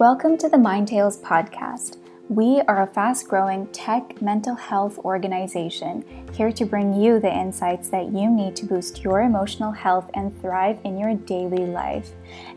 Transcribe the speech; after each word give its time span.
Welcome 0.00 0.38
to 0.38 0.48
the 0.48 0.56
Mind 0.56 0.88
Tales 0.88 1.20
podcast. 1.20 1.98
We 2.30 2.62
are 2.62 2.84
a 2.84 2.86
fast 2.86 3.28
growing 3.28 3.66
tech 3.66 4.22
mental 4.22 4.54
health 4.54 4.96
organization 5.00 6.02
here 6.32 6.50
to 6.52 6.64
bring 6.64 6.98
you 6.98 7.20
the 7.20 7.30
insights 7.30 7.90
that 7.90 8.06
you 8.06 8.30
need 8.30 8.56
to 8.56 8.64
boost 8.64 9.04
your 9.04 9.20
emotional 9.20 9.72
health 9.72 10.08
and 10.14 10.32
thrive 10.40 10.80
in 10.84 10.96
your 10.96 11.16
daily 11.16 11.66
life. 11.66 12.12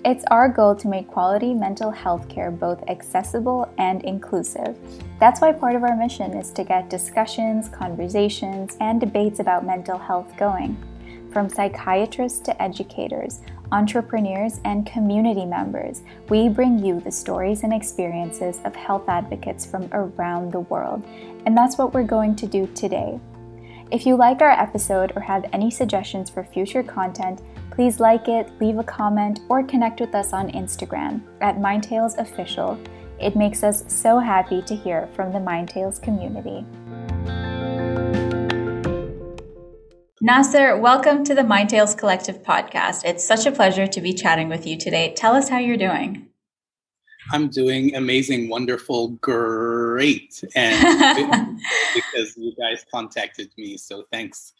It's 0.05 0.23
our 0.31 0.47
goal 0.47 0.73
to 0.73 0.87
make 0.87 1.09
quality 1.09 1.53
mental 1.53 1.91
health 1.91 2.29
care 2.29 2.49
both 2.49 2.81
accessible 2.87 3.69
and 3.77 4.01
inclusive. 4.05 4.77
That's 5.19 5.41
why 5.41 5.51
part 5.51 5.75
of 5.75 5.83
our 5.83 5.97
mission 5.97 6.37
is 6.37 6.49
to 6.51 6.63
get 6.63 6.89
discussions, 6.89 7.67
conversations, 7.67 8.77
and 8.79 9.01
debates 9.01 9.41
about 9.41 9.65
mental 9.65 9.97
health 9.97 10.31
going. 10.37 10.77
From 11.33 11.49
psychiatrists 11.49 12.39
to 12.41 12.63
educators, 12.63 13.41
entrepreneurs, 13.73 14.61
and 14.65 14.85
community 14.85 15.45
members, 15.45 16.03
we 16.29 16.47
bring 16.47 16.77
you 16.77 16.99
the 17.01 17.11
stories 17.11 17.63
and 17.63 17.73
experiences 17.73 18.59
of 18.65 18.75
health 18.75 19.09
advocates 19.09 19.65
from 19.65 19.89
around 19.91 20.51
the 20.51 20.59
world. 20.59 21.03
And 21.45 21.57
that's 21.57 21.77
what 21.77 21.93
we're 21.93 22.03
going 22.03 22.35
to 22.37 22.47
do 22.47 22.67
today. 22.75 23.19
If 23.89 24.05
you 24.05 24.15
like 24.15 24.41
our 24.41 24.51
episode 24.51 25.11
or 25.15 25.21
have 25.21 25.49
any 25.53 25.71
suggestions 25.71 26.29
for 26.29 26.43
future 26.43 26.83
content, 26.83 27.41
please 27.71 27.99
like 27.99 28.27
it, 28.27 28.49
leave 28.61 28.77
a 28.77 28.83
comment, 28.83 29.39
or 29.49 29.63
connect 29.63 29.99
with 29.99 30.13
us 30.13 30.33
on 30.33 30.51
Instagram 30.51 31.21
at 31.41 31.57
MindTales 31.57 32.19
Official. 32.19 32.79
It 33.19 33.35
makes 33.35 33.63
us 33.63 33.83
so 33.87 34.19
happy 34.19 34.61
to 34.61 34.75
hear 34.75 35.09
from 35.15 35.31
the 35.31 35.39
MindTales 35.39 36.01
community. 36.01 36.63
Naser, 40.23 40.79
welcome 40.79 41.25
to 41.25 41.35
the 41.35 41.43
Mind 41.43 41.69
Tales 41.69 41.93
Collective 41.93 42.43
podcast. 42.43 43.03
It's 43.03 43.25
such 43.25 43.45
a 43.45 43.51
pleasure 43.51 43.87
to 43.87 43.99
be 43.99 44.13
chatting 44.13 44.47
with 44.47 44.65
you 44.65 44.77
today. 44.77 45.13
Tell 45.17 45.35
us 45.35 45.49
how 45.49 45.57
you're 45.57 45.75
doing. 45.75 46.29
I'm 47.33 47.49
doing 47.49 47.93
amazing, 47.93 48.47
wonderful, 48.47 49.09
great. 49.19 50.41
And 50.55 51.59
because 51.93 52.37
you 52.37 52.55
guys 52.55 52.85
contacted 52.89 53.51
me, 53.57 53.75
so 53.75 54.05
thanks. 54.13 54.53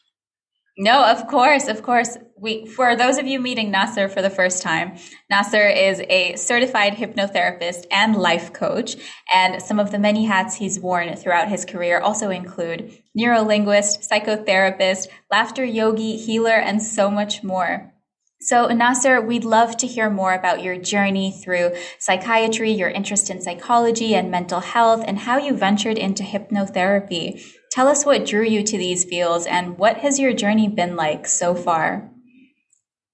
No, 0.78 1.06
of 1.06 1.28
course, 1.28 1.68
of 1.68 1.84
course. 1.84 2.18
We 2.36 2.66
for 2.66 2.96
those 2.96 3.18
of 3.20 3.28
you 3.28 3.40
meeting 3.40 3.72
Naser 3.72 4.10
for 4.10 4.22
the 4.22 4.30
first 4.30 4.64
time, 4.64 4.98
Naser 5.32 5.72
is 5.72 6.02
a 6.10 6.36
certified 6.36 6.94
hypnotherapist 6.94 7.86
and 7.92 8.16
life 8.16 8.52
coach, 8.54 8.96
and 9.32 9.62
some 9.62 9.80
of 9.80 9.92
the 9.92 10.00
many 10.00 10.26
hats 10.26 10.56
he's 10.56 10.80
worn 10.80 11.16
throughout 11.16 11.48
his 11.48 11.64
career 11.64 12.00
also 12.00 12.32
include 12.32 12.92
neurolinguist, 13.18 14.10
psychotherapist, 14.10 15.08
laughter 15.32 15.64
yogi, 15.64 16.18
healer, 16.18 16.56
and 16.56 16.82
so 16.82 17.10
much 17.12 17.44
more. 17.44 17.94
So, 18.42 18.68
Naser, 18.68 19.26
we'd 19.26 19.46
love 19.46 19.78
to 19.78 19.88
hear 19.88 20.10
more 20.10 20.34
about 20.34 20.62
your 20.62 20.76
journey 20.76 21.32
through 21.32 21.76
psychiatry, 21.98 22.72
your 22.72 22.90
interest 22.90 23.30
in 23.30 23.42
psychology 23.42 24.16
and 24.16 24.30
mental 24.30 24.60
health, 24.60 25.02
and 25.08 25.20
how 25.20 25.38
you 25.38 25.56
ventured 25.56 25.98
into 25.98 26.24
hypnotherapy. 26.24 27.42
Tell 27.74 27.88
us 27.88 28.06
what 28.06 28.24
drew 28.24 28.44
you 28.44 28.62
to 28.62 28.78
these 28.78 29.04
fields 29.04 29.48
and 29.48 29.80
what 29.80 29.98
has 29.98 30.20
your 30.20 30.32
journey 30.32 30.68
been 30.68 30.96
like 30.96 31.26
so 31.26 31.56
far? 31.56 32.08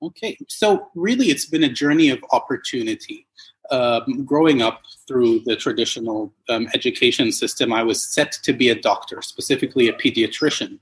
Okay, 0.01 0.37
so 0.49 0.89
really 0.95 1.27
it's 1.27 1.45
been 1.45 1.63
a 1.63 1.71
journey 1.71 2.09
of 2.09 2.21
opportunity. 2.33 3.25
Um, 3.71 4.25
growing 4.25 4.61
up 4.61 4.81
through 5.07 5.41
the 5.45 5.55
traditional 5.55 6.33
um, 6.49 6.67
education 6.73 7.31
system, 7.31 7.71
I 7.71 7.83
was 7.83 8.03
set 8.03 8.33
to 8.43 8.51
be 8.51 8.67
a 8.67 8.75
doctor, 8.75 9.21
specifically 9.21 9.87
a 9.87 9.93
pediatrician. 9.93 10.79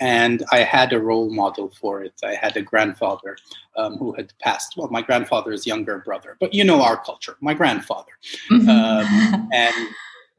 And 0.00 0.42
I 0.50 0.64
had 0.64 0.92
a 0.92 0.98
role 0.98 1.32
model 1.32 1.70
for 1.80 2.02
it. 2.02 2.14
I 2.24 2.34
had 2.34 2.56
a 2.56 2.62
grandfather 2.62 3.36
um, 3.76 3.96
who 3.96 4.12
had 4.12 4.32
passed. 4.40 4.74
Well, 4.76 4.88
my 4.90 5.02
grandfather's 5.02 5.68
younger 5.68 5.98
brother, 5.98 6.36
but 6.40 6.52
you 6.52 6.64
know 6.64 6.82
our 6.82 7.00
culture, 7.00 7.36
my 7.40 7.54
grandfather. 7.54 8.12
Mm-hmm. 8.50 8.68
Um, 8.68 9.48
and 9.52 9.88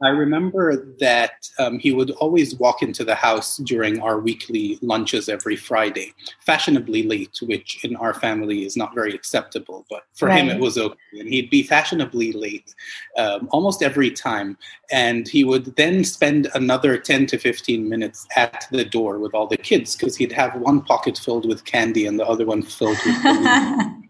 I 0.04 0.10
remember 0.10 0.96
that 1.00 1.48
um, 1.60 1.78
he 1.78 1.92
would 1.92 2.12
always 2.12 2.56
walk 2.56 2.82
into 2.82 3.04
the 3.04 3.14
house 3.14 3.58
during 3.58 4.02
our 4.02 4.20
weekly 4.20 4.80
lunches 4.82 5.30
every 5.30 5.56
Friday, 5.56 6.14
fashionably 6.40 7.04
late, 7.04 7.38
which 7.42 7.84
in 7.86 7.96
our 7.96 8.14
family 8.14 8.66
is 8.66 8.76
not 8.76 8.96
very 8.96 9.14
acceptable, 9.14 9.86
but 9.90 10.04
for 10.14 10.28
right. 10.28 10.40
him 10.44 10.50
it 10.50 10.60
was 10.60 10.78
okay. 10.78 10.96
And 11.14 11.30
he'd 11.30 11.50
be 11.50 11.62
fashionably 11.62 12.32
late 12.32 12.74
um, 13.18 13.48
almost 13.52 13.84
every 13.84 14.10
time. 14.10 14.58
And 14.92 15.28
he 15.28 15.44
would 15.44 15.76
then 15.76 16.04
spend 16.04 16.50
another 16.56 16.98
10 16.98 17.28
to 17.28 17.38
15 17.38 17.88
minutes 17.88 18.28
at 18.36 18.66
the 18.72 18.86
door 18.86 19.20
with 19.20 19.36
all 19.36 19.48
the 19.48 19.58
kids 19.58 19.96
because 19.96 20.16
he'd 20.16 20.32
have 20.32 20.56
one 20.56 20.82
pocket 20.82 21.18
filled 21.18 21.48
with 21.48 21.66
candy 21.66 22.08
and 22.08 22.20
the 22.20 22.28
other 22.28 22.46
one 22.46 22.64
filled 22.64 22.98
with 23.06 23.24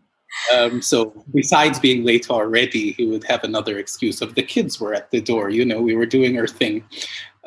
Um, 0.56 0.82
so 0.82 1.14
besides 1.34 1.80
being 1.80 2.04
late 2.04 2.30
already, 2.30 2.94
he 2.94 3.06
would 3.06 3.24
have 3.26 3.44
another 3.44 3.78
excuse 3.78 4.22
of 4.22 4.36
the 4.36 4.44
kids 4.44 4.80
were 4.80 4.94
at 4.94 5.12
the 5.12 5.22
door. 5.22 5.50
You 5.50 5.66
know, 5.66 5.82
we 5.82 5.96
were 5.96 6.06
doing 6.06 6.38
our 6.38 6.48
thing, 6.48 6.84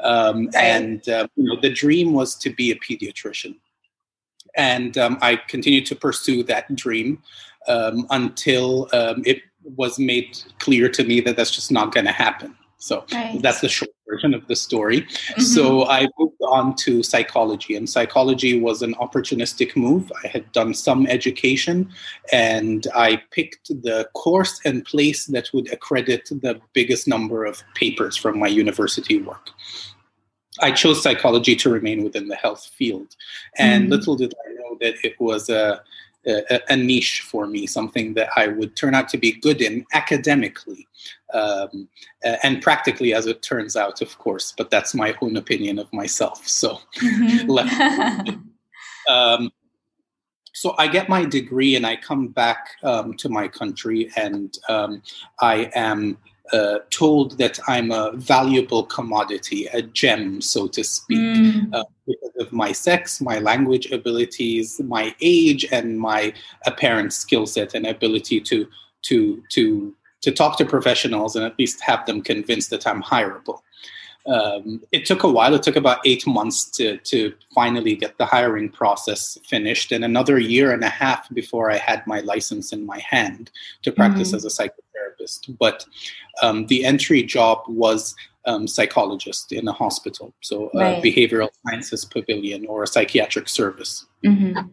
um, 0.03 0.51
and 0.55 1.09
uh, 1.09 1.27
you 1.37 1.45
know, 1.45 1.61
the 1.61 1.73
dream 1.73 2.13
was 2.13 2.35
to 2.37 2.51
be 2.51 2.71
a 2.71 2.77
pediatrician, 2.77 3.57
and 4.57 4.97
um, 4.99 5.19
I 5.23 5.37
continued 5.37 5.87
to 5.87 5.97
pursue 5.97 6.43
that 6.45 6.75
dream 6.77 7.23
um, 7.69 8.07
until 8.11 8.89
um, 8.93 9.23
it 9.25 9.43
was 9.77 9.99
made 9.99 10.39
clear 10.59 10.89
to 10.91 11.05
me 11.05 11.21
that 11.23 11.37
that's 11.37 11.51
just 11.51 11.73
not 11.73 11.93
going 11.95 12.07
to 12.07 12.13
happen. 12.13 12.55
So 12.85 13.03
right. 13.13 13.41
that's 13.41 13.61
the 13.63 13.69
short 13.69 13.91
version 14.07 14.35
of 14.35 14.47
the 14.47 14.55
story. 14.55 15.01
Mm-hmm. 15.01 15.41
So 15.41 15.87
I 15.87 16.07
moved 16.19 16.43
on 16.43 16.77
to 16.77 17.03
psychology, 17.03 17.77
and 17.77 17.89
psychology 17.89 18.61
was 18.61 18.83
an 18.83 18.95
opportunistic 18.97 19.75
move. 19.75 20.13
I 20.23 20.29
had 20.29 20.53
done 20.53 20.75
some 20.75 21.07
education, 21.07 21.89
and 22.31 22.87
I 22.95 23.23
picked 23.31 23.69
the 23.69 24.07
course 24.13 24.61
and 24.67 24.85
place 24.85 25.25
that 25.27 25.51
would 25.55 25.73
accredit 25.73 26.29
the 26.29 26.61
biggest 26.75 27.09
number 27.09 27.47
of 27.47 27.63
papers 27.75 28.19
from 28.19 28.39
my 28.39 28.49
university 28.49 29.19
work. 29.19 29.49
I 30.61 30.71
chose 30.71 31.03
psychology 31.03 31.57
to 31.57 31.71
remain 31.71 32.05
within 32.05 32.29
the 32.29 32.37
health 32.37 32.67
field, 32.67 33.17
and 33.57 33.85
mm-hmm. 33.85 33.93
little 33.93 34.15
did 34.15 34.35
I 34.47 34.53
know 34.53 34.77
that 34.83 34.97
it 35.03 35.19
was 35.19 35.49
a 35.49 35.83
a, 36.27 36.61
a, 36.73 36.77
niche 36.77 37.21
for 37.21 37.47
me, 37.47 37.67
something 37.67 38.15
that 38.15 38.31
I 38.37 38.49
would 38.49 38.77
turn 38.77 38.95
out 38.95 39.09
to 39.11 39.19
be 39.19 39.33
good 39.33 39.61
in 39.61 39.85
academically 39.93 40.87
um, 41.33 41.89
and 42.43 42.63
practically, 42.63 43.13
as 43.13 43.27
it 43.27 43.43
turns 43.43 43.77
out, 43.77 44.01
of 44.01 44.17
course. 44.19 44.55
But 44.57 44.71
that's 44.71 44.95
my 44.95 45.15
own 45.21 45.37
opinion 45.37 45.79
of 45.79 45.93
myself. 45.93 46.47
So, 46.47 46.81
mm-hmm. 47.01 48.41
um, 49.13 49.51
so 50.53 50.75
I 50.79 50.87
get 50.87 51.09
my 51.09 51.25
degree 51.25 51.75
and 51.75 51.87
I 51.87 51.97
come 51.97 52.29
back 52.29 52.69
um, 52.83 53.15
to 53.15 53.29
my 53.29 53.49
country, 53.49 54.11
and 54.17 54.57
um, 54.69 55.03
I 55.41 55.71
am 55.75 56.17
uh, 56.53 56.79
told 56.91 57.39
that 57.39 57.59
I'm 57.67 57.91
a 57.91 58.13
valuable 58.13 58.85
commodity, 58.85 59.67
a 59.69 59.83
gem, 59.83 60.41
so 60.41 60.69
to 60.69 60.85
speak, 60.85 61.19
mm. 61.19 61.75
uh, 61.75 61.85
because 62.07 62.33
of 62.39 62.53
my 62.53 62.71
sex, 62.73 63.21
my 63.21 63.39
language 63.39 63.91
abilities, 63.91 64.81
my 64.85 65.15
age, 65.21 65.65
and 65.73 65.99
my 65.99 66.35
apparent 66.67 67.13
skill 67.13 67.47
set 67.47 67.75
and 67.75 67.87
ability 67.87 68.41
to 68.43 68.69
to 69.03 69.43
to 69.51 69.95
to 70.21 70.33
talk 70.33 70.59
to 70.59 70.65
professionals 70.65 71.37
and 71.37 71.45
at 71.45 71.59
least 71.59 71.81
have 71.83 72.05
them 72.07 72.23
convinced 72.23 72.71
that 72.71 72.87
I'm 72.87 73.03
hireable. 73.03 73.61
Um, 74.27 74.83
it 74.91 75.05
took 75.05 75.23
a 75.23 75.31
while. 75.31 75.55
It 75.55 75.63
took 75.63 75.77
about 75.77 76.01
eight 76.07 76.27
months 76.27 76.71
to 76.73 76.99
to 76.99 77.33
finally 77.55 77.97
get 77.97 78.19
the 78.19 78.27
hiring 78.27 78.69
process 78.69 79.39
finished, 79.47 79.93
and 79.93 80.05
another 80.05 80.39
year 80.39 80.73
and 80.73 80.85
a 80.85 80.89
half 80.89 81.33
before 81.33 81.71
I 81.71 81.79
had 81.79 82.07
my 82.07 82.21
license 82.21 82.73
in 82.73 82.85
my 82.85 82.99
hand 82.99 83.51
to 83.83 83.93
practice 83.93 84.33
mm. 84.33 84.37
as 84.37 84.45
a 84.45 84.51
psychologist 84.51 84.85
therapist, 85.25 85.59
but 85.59 85.85
um, 86.43 86.67
the 86.67 86.85
entry 86.85 87.23
job 87.23 87.63
was 87.69 88.15
um, 88.47 88.67
psychologist 88.67 89.53
in 89.53 89.67
a 89.69 89.73
hospital, 89.73 90.35
so 90.41 90.71
a 90.75 90.79
right. 90.79 91.03
behavioral 91.03 91.49
sciences 91.67 92.05
pavilion 92.05 92.67
or 92.67 92.83
a 92.83 92.87
psychiatric 92.87 93.49
service. 93.49 94.07
Mm-hmm. 94.25 94.69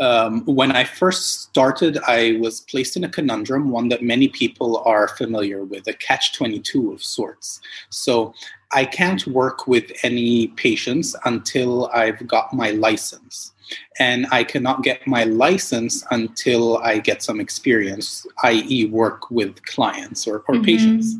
Um, 0.00 0.44
when 0.46 0.72
I 0.72 0.84
first 0.84 1.42
started, 1.42 1.98
I 2.06 2.38
was 2.40 2.62
placed 2.62 2.96
in 2.96 3.04
a 3.04 3.08
conundrum, 3.08 3.70
one 3.70 3.88
that 3.90 4.02
many 4.02 4.28
people 4.28 4.82
are 4.86 5.08
familiar 5.08 5.62
with, 5.64 5.86
a 5.86 5.92
catch 5.92 6.32
22 6.32 6.92
of 6.92 7.04
sorts. 7.04 7.60
So 7.90 8.32
I 8.72 8.86
can't 8.86 9.26
work 9.26 9.66
with 9.66 9.92
any 10.02 10.48
patients 10.48 11.14
until 11.26 11.90
I've 11.92 12.26
got 12.26 12.54
my 12.54 12.70
license 12.70 13.52
and 13.98 14.26
I 14.30 14.44
cannot 14.44 14.82
get 14.82 15.06
my 15.06 15.24
license 15.24 16.04
until 16.10 16.78
I 16.78 16.98
get 16.98 17.22
some 17.22 17.40
experience, 17.40 18.26
i.e., 18.42 18.86
work 18.86 19.30
with 19.30 19.62
clients 19.66 20.26
or, 20.26 20.44
or 20.48 20.54
mm-hmm. 20.54 20.64
patients. 20.64 21.14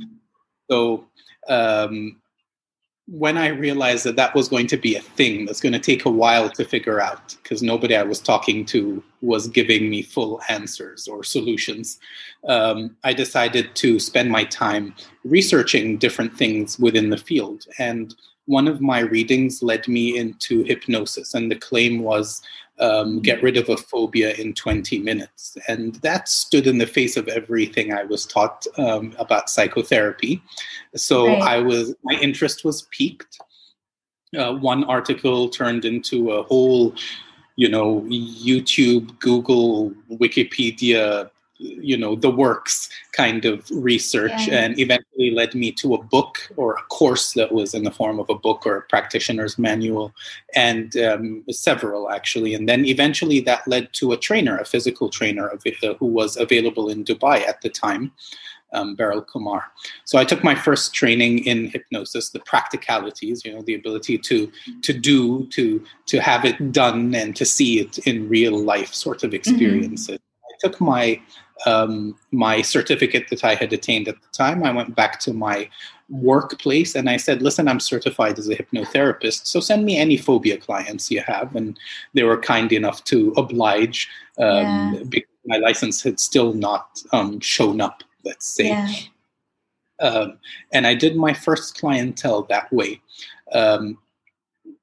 So, 0.70 1.06
um, 1.48 2.19
when 3.10 3.36
I 3.36 3.48
realized 3.48 4.04
that 4.04 4.14
that 4.16 4.36
was 4.36 4.48
going 4.48 4.68
to 4.68 4.76
be 4.76 4.94
a 4.94 5.00
thing 5.00 5.44
that's 5.44 5.60
going 5.60 5.72
to 5.72 5.80
take 5.80 6.04
a 6.04 6.10
while 6.10 6.48
to 6.50 6.64
figure 6.64 7.00
out, 7.00 7.36
because 7.42 7.60
nobody 7.60 7.96
I 7.96 8.04
was 8.04 8.20
talking 8.20 8.64
to 8.66 9.02
was 9.20 9.48
giving 9.48 9.90
me 9.90 10.02
full 10.02 10.40
answers 10.48 11.08
or 11.08 11.24
solutions, 11.24 11.98
um, 12.46 12.96
I 13.02 13.12
decided 13.12 13.74
to 13.74 13.98
spend 13.98 14.30
my 14.30 14.44
time 14.44 14.94
researching 15.24 15.98
different 15.98 16.36
things 16.36 16.78
within 16.78 17.10
the 17.10 17.16
field. 17.16 17.66
And 17.78 18.14
one 18.46 18.68
of 18.68 18.80
my 18.80 19.00
readings 19.00 19.60
led 19.60 19.88
me 19.88 20.16
into 20.16 20.62
hypnosis, 20.62 21.34
and 21.34 21.50
the 21.50 21.56
claim 21.56 22.02
was 22.02 22.40
um, 22.80 23.20
get 23.20 23.42
rid 23.42 23.56
of 23.56 23.68
a 23.68 23.76
phobia 23.76 24.34
in 24.34 24.54
20 24.54 24.98
minutes. 24.98 25.56
And 25.68 25.96
that 25.96 26.28
stood 26.28 26.66
in 26.66 26.78
the 26.78 26.86
face 26.86 27.16
of 27.16 27.28
everything 27.28 27.92
I 27.92 28.04
was 28.04 28.26
taught 28.26 28.66
um, 28.78 29.14
about 29.18 29.50
psychotherapy. 29.50 30.42
So 30.96 31.26
right. 31.26 31.42
I 31.42 31.58
was, 31.58 31.94
my 32.02 32.14
interest 32.20 32.64
was 32.64 32.82
piqued. 32.90 33.38
Uh, 34.36 34.54
one 34.54 34.84
article 34.84 35.48
turned 35.48 35.84
into 35.84 36.32
a 36.32 36.42
whole, 36.44 36.94
you 37.56 37.68
know, 37.68 38.00
YouTube, 38.02 39.18
Google, 39.18 39.92
Wikipedia 40.10 41.30
you 41.60 41.96
know 41.96 42.16
the 42.16 42.30
works 42.30 42.88
kind 43.12 43.44
of 43.44 43.68
research 43.70 44.46
yeah. 44.46 44.64
and 44.64 44.78
eventually 44.78 45.30
led 45.30 45.54
me 45.54 45.70
to 45.70 45.94
a 45.94 46.02
book 46.02 46.38
or 46.56 46.74
a 46.74 46.82
course 46.84 47.34
that 47.34 47.52
was 47.52 47.74
in 47.74 47.84
the 47.84 47.90
form 47.90 48.18
of 48.18 48.30
a 48.30 48.34
book 48.34 48.66
or 48.66 48.76
a 48.76 48.82
practitioner's 48.82 49.58
manual 49.58 50.12
and 50.54 50.96
um, 50.96 51.44
several 51.50 52.10
actually 52.10 52.54
and 52.54 52.68
then 52.68 52.84
eventually 52.86 53.40
that 53.40 53.66
led 53.68 53.92
to 53.92 54.12
a 54.12 54.16
trainer 54.16 54.56
a 54.56 54.64
physical 54.64 55.10
trainer 55.10 55.50
uh, 55.50 55.94
who 55.98 56.06
was 56.06 56.36
available 56.36 56.88
in 56.88 57.04
dubai 57.04 57.46
at 57.46 57.60
the 57.60 57.68
time 57.68 58.10
um, 58.72 58.94
Beryl 58.94 59.22
Kumar. 59.22 59.64
So 60.04 60.18
I 60.18 60.24
took 60.24 60.44
my 60.44 60.54
first 60.54 60.94
training 60.94 61.44
in 61.44 61.66
hypnosis, 61.70 62.30
the 62.30 62.40
practicalities, 62.40 63.44
you 63.44 63.52
know, 63.52 63.62
the 63.62 63.74
ability 63.74 64.18
to 64.18 64.50
to 64.82 64.92
do, 64.92 65.46
to 65.48 65.84
to 66.06 66.20
have 66.20 66.44
it 66.44 66.72
done, 66.72 67.14
and 67.14 67.34
to 67.36 67.44
see 67.44 67.80
it 67.80 67.98
in 68.06 68.28
real 68.28 68.58
life 68.58 68.94
sort 68.94 69.22
of 69.24 69.30
mm-hmm. 69.30 69.36
experiences. 69.36 70.18
Mm-hmm. 70.18 70.66
I 70.66 70.68
took 70.68 70.80
my 70.80 71.20
um, 71.66 72.16
my 72.30 72.62
certificate 72.62 73.28
that 73.28 73.44
I 73.44 73.54
had 73.54 73.72
attained 73.72 74.08
at 74.08 74.20
the 74.20 74.28
time. 74.32 74.64
I 74.64 74.72
went 74.72 74.94
back 74.94 75.20
to 75.20 75.32
my 75.32 75.68
workplace 76.08 76.94
and 76.94 77.08
I 77.08 77.16
said, 77.16 77.42
listen, 77.42 77.68
I'm 77.68 77.80
certified 77.80 78.38
as 78.38 78.48
a 78.48 78.56
hypnotherapist, 78.56 79.46
so 79.46 79.60
send 79.60 79.84
me 79.84 79.96
any 79.96 80.16
phobia 80.16 80.56
clients 80.56 81.10
you 81.10 81.20
have. 81.20 81.54
And 81.54 81.78
they 82.14 82.22
were 82.22 82.38
kind 82.38 82.72
enough 82.72 83.04
to 83.04 83.32
oblige 83.36 84.08
um, 84.38 84.94
yeah. 84.94 85.02
because 85.08 85.28
my 85.46 85.58
license 85.58 86.02
had 86.02 86.18
still 86.18 86.52
not 86.52 87.02
um, 87.12 87.40
shown 87.40 87.80
up, 87.80 88.02
let's 88.24 88.48
say. 88.48 88.68
Yeah. 88.68 88.94
Um, 90.00 90.38
and 90.72 90.86
I 90.86 90.94
did 90.94 91.16
my 91.16 91.34
first 91.34 91.78
clientele 91.78 92.42
that 92.44 92.72
way. 92.72 93.00
Um, 93.52 93.98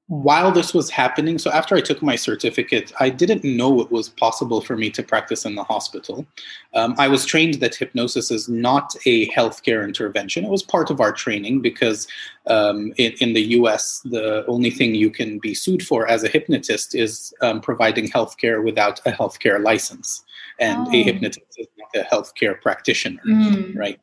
while 0.08 0.50
this 0.50 0.72
was 0.72 0.88
happening, 0.88 1.36
so 1.36 1.50
after 1.50 1.76
I 1.76 1.82
took 1.82 2.02
my 2.02 2.16
certificate, 2.16 2.92
I 2.98 3.10
didn't 3.10 3.44
know 3.44 3.80
it 3.82 3.92
was 3.92 4.08
possible 4.08 4.62
for 4.62 4.74
me 4.74 4.88
to 4.90 5.02
practice 5.02 5.44
in 5.44 5.54
the 5.54 5.62
hospital. 5.62 6.26
Um, 6.72 6.94
I 6.96 7.08
was 7.08 7.26
trained 7.26 7.54
that 7.54 7.74
hypnosis 7.74 8.30
is 8.30 8.48
not 8.48 8.96
a 9.04 9.28
healthcare 9.28 9.84
intervention. 9.84 10.46
It 10.46 10.50
was 10.50 10.62
part 10.62 10.88
of 10.88 11.02
our 11.02 11.12
training 11.12 11.60
because 11.60 12.08
um, 12.46 12.94
in, 12.96 13.12
in, 13.20 13.34
the 13.34 13.42
US, 13.58 14.00
the 14.00 14.46
only 14.46 14.70
thing 14.70 14.94
you 14.94 15.10
can 15.10 15.38
be 15.40 15.52
sued 15.52 15.86
for 15.86 16.08
as 16.08 16.24
a 16.24 16.28
hypnotist 16.28 16.94
is 16.94 17.34
um, 17.42 17.60
providing 17.60 18.08
healthcare 18.08 18.64
without 18.64 19.00
a 19.06 19.12
healthcare 19.12 19.62
license. 19.62 20.24
And 20.58 20.88
oh. 20.88 20.94
a 20.94 21.02
hypnotist 21.02 21.54
is 21.58 21.66
not 21.76 21.94
a 21.94 22.08
healthcare 22.08 22.58
practitioner, 22.58 23.20
mm. 23.26 23.76
right? 23.76 24.00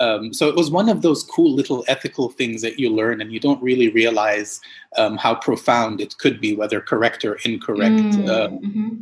Um, 0.00 0.32
so 0.32 0.48
it 0.48 0.56
was 0.56 0.70
one 0.70 0.88
of 0.88 1.02
those 1.02 1.22
cool 1.22 1.52
little 1.52 1.84
ethical 1.88 2.28
things 2.28 2.62
that 2.62 2.78
you 2.78 2.90
learn, 2.90 3.20
and 3.20 3.32
you 3.32 3.40
don't 3.40 3.62
really 3.62 3.88
realize 3.88 4.60
um, 4.96 5.16
how 5.16 5.34
profound 5.34 6.00
it 6.00 6.18
could 6.18 6.40
be, 6.40 6.54
whether 6.54 6.80
correct 6.80 7.24
or 7.24 7.34
incorrect. 7.44 7.94
Mm, 7.94 8.28
um, 8.28 8.58
mm-hmm. 8.58 8.94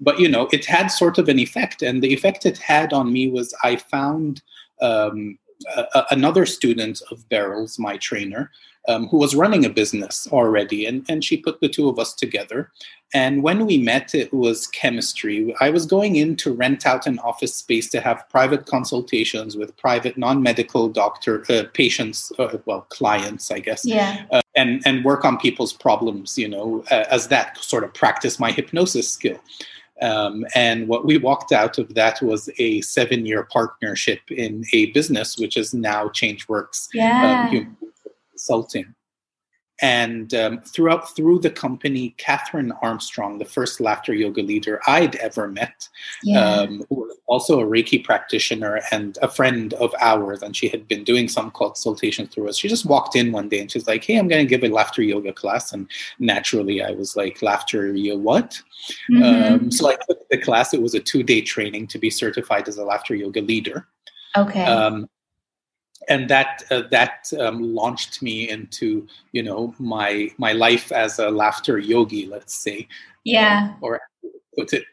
but 0.00 0.18
you 0.18 0.28
know, 0.28 0.48
it 0.52 0.64
had 0.64 0.88
sort 0.88 1.18
of 1.18 1.28
an 1.28 1.38
effect, 1.38 1.82
and 1.82 2.02
the 2.02 2.12
effect 2.12 2.46
it 2.46 2.58
had 2.58 2.92
on 2.92 3.12
me 3.12 3.28
was 3.28 3.54
I 3.62 3.76
found 3.76 4.42
um, 4.80 5.38
a, 5.76 6.04
another 6.10 6.46
student 6.46 7.00
of 7.10 7.28
Beryl's, 7.28 7.78
my 7.78 7.96
trainer, 7.98 8.50
um, 8.88 9.06
who 9.08 9.18
was 9.18 9.36
running 9.36 9.64
a 9.64 9.70
business 9.70 10.26
already, 10.32 10.86
and, 10.86 11.04
and 11.08 11.22
she 11.22 11.36
put 11.36 11.60
the 11.60 11.68
two 11.68 11.88
of 11.88 11.98
us 11.98 12.14
together. 12.14 12.70
And 13.14 13.42
when 13.42 13.64
we 13.64 13.78
met, 13.78 14.14
it 14.14 14.32
was 14.34 14.66
chemistry. 14.66 15.54
I 15.60 15.70
was 15.70 15.86
going 15.86 16.16
in 16.16 16.36
to 16.36 16.52
rent 16.52 16.84
out 16.84 17.06
an 17.06 17.18
office 17.20 17.54
space 17.54 17.88
to 17.90 18.00
have 18.00 18.28
private 18.28 18.66
consultations 18.66 19.56
with 19.56 19.76
private 19.76 20.18
non-medical 20.18 20.90
doctor 20.90 21.44
uh, 21.48 21.64
patients, 21.72 22.32
uh, 22.38 22.58
well, 22.66 22.82
clients, 22.90 23.50
I 23.50 23.60
guess, 23.60 23.84
yeah. 23.84 24.26
Uh, 24.30 24.42
and 24.56 24.82
and 24.84 25.04
work 25.04 25.24
on 25.24 25.38
people's 25.38 25.72
problems. 25.72 26.36
You 26.36 26.48
know, 26.48 26.84
as 26.90 27.28
that 27.28 27.56
sort 27.58 27.84
of 27.84 27.94
practice 27.94 28.38
my 28.38 28.52
hypnosis 28.52 29.08
skill. 29.10 29.38
Um, 30.00 30.46
and 30.54 30.86
what 30.86 31.04
we 31.04 31.18
walked 31.18 31.50
out 31.50 31.76
of 31.78 31.94
that 31.94 32.22
was 32.22 32.48
a 32.58 32.80
seven-year 32.82 33.48
partnership 33.50 34.20
in 34.30 34.64
a 34.72 34.92
business, 34.92 35.36
which 35.38 35.56
is 35.56 35.74
now 35.74 36.08
ChangeWorks 36.08 36.88
yeah. 36.94 37.48
um, 37.50 37.76
consulting. 38.38 38.94
And 39.80 40.34
um, 40.34 40.60
throughout 40.62 41.14
through 41.14 41.38
the 41.38 41.50
company, 41.50 42.12
Catherine 42.18 42.72
Armstrong, 42.82 43.38
the 43.38 43.44
first 43.44 43.80
laughter 43.80 44.12
yoga 44.12 44.42
leader 44.42 44.80
I'd 44.88 45.14
ever 45.16 45.46
met, 45.46 45.88
yeah. 46.24 46.40
um, 46.40 46.82
was 46.90 47.16
also 47.26 47.60
a 47.60 47.64
Reiki 47.64 48.02
practitioner 48.02 48.80
and 48.90 49.16
a 49.22 49.28
friend 49.28 49.74
of 49.74 49.94
ours, 50.00 50.42
and 50.42 50.56
she 50.56 50.66
had 50.66 50.88
been 50.88 51.04
doing 51.04 51.28
some 51.28 51.52
consultations 51.52 52.30
through 52.30 52.48
us. 52.48 52.58
She 52.58 52.66
just 52.66 52.86
walked 52.86 53.14
in 53.14 53.30
one 53.30 53.48
day 53.48 53.60
and 53.60 53.70
she's 53.70 53.86
like, 53.86 54.02
"Hey, 54.02 54.16
I'm 54.16 54.26
going 54.26 54.44
to 54.44 54.50
give 54.50 54.68
a 54.68 54.74
laughter 54.74 55.02
yoga 55.02 55.32
class." 55.32 55.72
And 55.72 55.88
naturally, 56.18 56.82
I 56.82 56.90
was 56.90 57.14
like, 57.14 57.40
"Laughter 57.40 57.94
yoga 57.94 58.18
what?" 58.20 58.60
Mm-hmm. 59.08 59.54
Um, 59.54 59.70
so 59.70 59.88
I 59.88 59.96
took 60.08 60.28
the 60.28 60.38
class. 60.38 60.74
It 60.74 60.82
was 60.82 60.94
a 60.94 61.00
two 61.00 61.22
day 61.22 61.40
training 61.40 61.86
to 61.88 61.98
be 61.98 62.10
certified 62.10 62.66
as 62.66 62.78
a 62.78 62.84
laughter 62.84 63.14
yoga 63.14 63.42
leader. 63.42 63.86
Okay. 64.36 64.64
Um, 64.64 65.08
and 66.08 66.28
that 66.28 66.62
uh, 66.70 66.82
that 66.90 67.32
um, 67.38 67.74
launched 67.74 68.22
me 68.22 68.48
into 68.48 69.06
you 69.32 69.42
know 69.42 69.74
my 69.78 70.30
my 70.38 70.52
life 70.52 70.90
as 70.92 71.18
a 71.18 71.30
laughter 71.30 71.78
yogi 71.78 72.26
let's 72.26 72.54
say. 72.54 72.88
Yeah. 73.24 73.74
Or 73.80 74.00
put 74.56 74.72
it. 74.72 74.84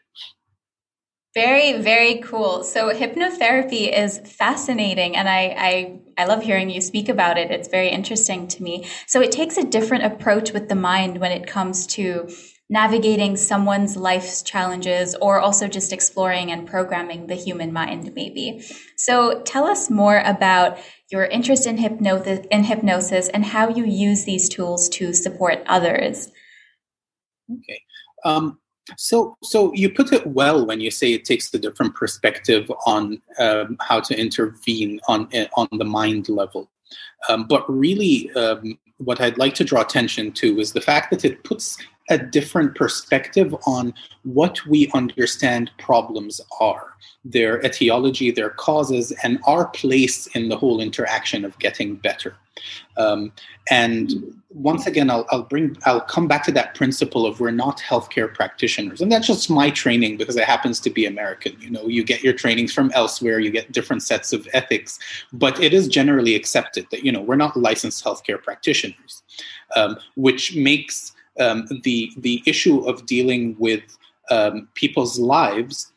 Very 1.34 1.74
very 1.80 2.18
cool. 2.20 2.64
So 2.64 2.90
hypnotherapy 2.92 3.92
is 3.92 4.18
fascinating 4.18 5.16
and 5.16 5.28
I, 5.28 5.54
I 5.58 6.00
i 6.22 6.24
love 6.24 6.42
hearing 6.42 6.70
you 6.70 6.80
speak 6.80 7.08
about 7.08 7.36
it. 7.36 7.50
It's 7.50 7.68
very 7.68 7.88
interesting 7.88 8.48
to 8.48 8.62
me. 8.62 8.86
So 9.06 9.20
it 9.20 9.32
takes 9.32 9.56
a 9.56 9.64
different 9.64 10.04
approach 10.04 10.52
with 10.52 10.68
the 10.68 10.74
mind 10.74 11.18
when 11.18 11.32
it 11.32 11.46
comes 11.46 11.86
to 11.88 12.28
navigating 12.68 13.36
someone's 13.36 13.96
life's 13.96 14.42
challenges 14.42 15.14
or 15.16 15.38
also 15.40 15.68
just 15.68 15.92
exploring 15.92 16.50
and 16.50 16.66
programming 16.66 17.28
the 17.28 17.34
human 17.34 17.72
mind 17.72 18.12
maybe 18.14 18.64
so 18.96 19.40
tell 19.42 19.64
us 19.64 19.88
more 19.88 20.20
about 20.24 20.78
your 21.10 21.24
interest 21.24 21.66
in 21.66 21.78
hypnosis, 21.78 22.44
in 22.50 22.64
hypnosis 22.64 23.28
and 23.28 23.44
how 23.44 23.68
you 23.68 23.84
use 23.84 24.24
these 24.24 24.48
tools 24.48 24.88
to 24.90 25.12
support 25.12 25.62
others. 25.66 26.28
Okay. 27.52 27.82
Um, 28.24 28.58
so, 28.96 29.36
so 29.42 29.72
you 29.74 29.90
put 29.90 30.12
it 30.12 30.26
well 30.26 30.66
when 30.66 30.80
you 30.80 30.90
say 30.90 31.12
it 31.12 31.24
takes 31.24 31.52
a 31.54 31.58
different 31.58 31.94
perspective 31.94 32.70
on 32.86 33.20
um, 33.38 33.76
how 33.80 34.00
to 34.00 34.18
intervene 34.18 35.00
on 35.08 35.28
on 35.56 35.68
the 35.72 35.84
mind 35.84 36.28
level. 36.28 36.70
Um, 37.28 37.46
but 37.48 37.68
really, 37.68 38.30
um, 38.34 38.78
what 38.98 39.20
I'd 39.20 39.38
like 39.38 39.54
to 39.56 39.64
draw 39.64 39.80
attention 39.80 40.32
to 40.32 40.60
is 40.60 40.72
the 40.72 40.80
fact 40.80 41.10
that 41.10 41.24
it 41.24 41.42
puts 41.42 41.78
a 42.08 42.18
different 42.18 42.74
perspective 42.74 43.54
on 43.66 43.92
what 44.22 44.64
we 44.66 44.90
understand 44.94 45.70
problems 45.78 46.40
are, 46.60 46.94
their 47.24 47.60
etiology, 47.64 48.30
their 48.30 48.50
causes, 48.50 49.12
and 49.22 49.40
our 49.46 49.68
place 49.68 50.26
in 50.28 50.48
the 50.48 50.56
whole 50.56 50.80
interaction 50.80 51.44
of 51.44 51.58
getting 51.58 51.96
better. 51.96 52.36
Um, 52.96 53.32
and 53.70 54.40
once 54.50 54.86
again, 54.86 55.10
I'll, 55.10 55.26
I'll, 55.30 55.42
bring, 55.42 55.76
I'll 55.84 56.00
come 56.00 56.26
back 56.26 56.44
to 56.44 56.52
that 56.52 56.74
principle 56.74 57.26
of 57.26 57.40
we're 57.40 57.50
not 57.50 57.78
healthcare 57.78 58.32
practitioners, 58.32 59.00
and 59.00 59.12
that's 59.12 59.26
just 59.26 59.50
my 59.50 59.70
training 59.70 60.16
because 60.16 60.36
it 60.36 60.44
happens 60.44 60.80
to 60.80 60.90
be 60.90 61.04
American. 61.04 61.56
You 61.60 61.70
know, 61.70 61.86
you 61.86 62.04
get 62.04 62.22
your 62.22 62.32
trainings 62.32 62.72
from 62.72 62.90
elsewhere, 62.92 63.38
you 63.40 63.50
get 63.50 63.72
different 63.72 64.02
sets 64.02 64.32
of 64.32 64.48
ethics, 64.54 64.98
but 65.32 65.62
it 65.62 65.74
is 65.74 65.88
generally 65.88 66.34
accepted 66.34 66.86
that 66.90 67.04
you 67.04 67.12
know 67.12 67.20
we're 67.20 67.36
not 67.36 67.56
licensed 67.56 68.02
healthcare 68.02 68.42
practitioners, 68.42 69.22
um, 69.74 69.98
which 70.14 70.56
makes 70.56 71.12
um, 71.40 71.66
the 71.82 72.10
the 72.16 72.42
issue 72.46 72.80
of 72.88 73.06
dealing 73.06 73.56
with 73.58 73.82
um, 74.30 74.68
people's 74.74 75.18
lives 75.18 75.92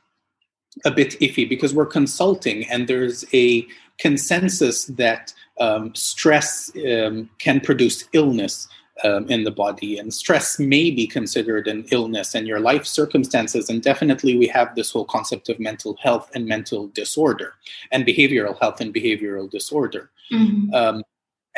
a 0.86 0.92
bit 0.92 1.20
iffy 1.20 1.48
because 1.48 1.74
we're 1.74 1.86
consulting 1.86 2.64
and 2.70 2.88
there's 2.88 3.26
a 3.34 3.68
consensus 3.98 4.86
that 4.86 5.34
um, 5.60 5.94
stress 5.94 6.72
um, 6.88 7.30
can 7.40 7.60
produce 7.60 8.06
illness 8.14 8.68
um, 9.04 9.30
in 9.30 9.44
the 9.44 9.52
body, 9.52 9.98
and 9.98 10.14
stress 10.14 10.60
may 10.60 10.92
be 10.92 11.08
considered 11.08 11.68
an 11.68 11.86
illness 11.92 12.36
and 12.36 12.48
your 12.48 12.60
life 12.60 12.86
circumstances. 12.86 13.70
And 13.70 13.82
definitely, 13.82 14.38
we 14.38 14.48
have 14.48 14.76
this 14.76 14.92
whole 14.92 15.06
concept 15.06 15.50
of 15.50 15.60
mental 15.60 15.98
health 16.02 16.30
and 16.34 16.46
mental 16.46 16.88
disorder, 16.88 17.54
and 17.92 18.06
behavioral 18.06 18.60
health 18.60 18.82
and 18.82 18.94
behavioral 18.94 19.50
disorder. 19.50 20.10
Mm-hmm. 20.32 21.04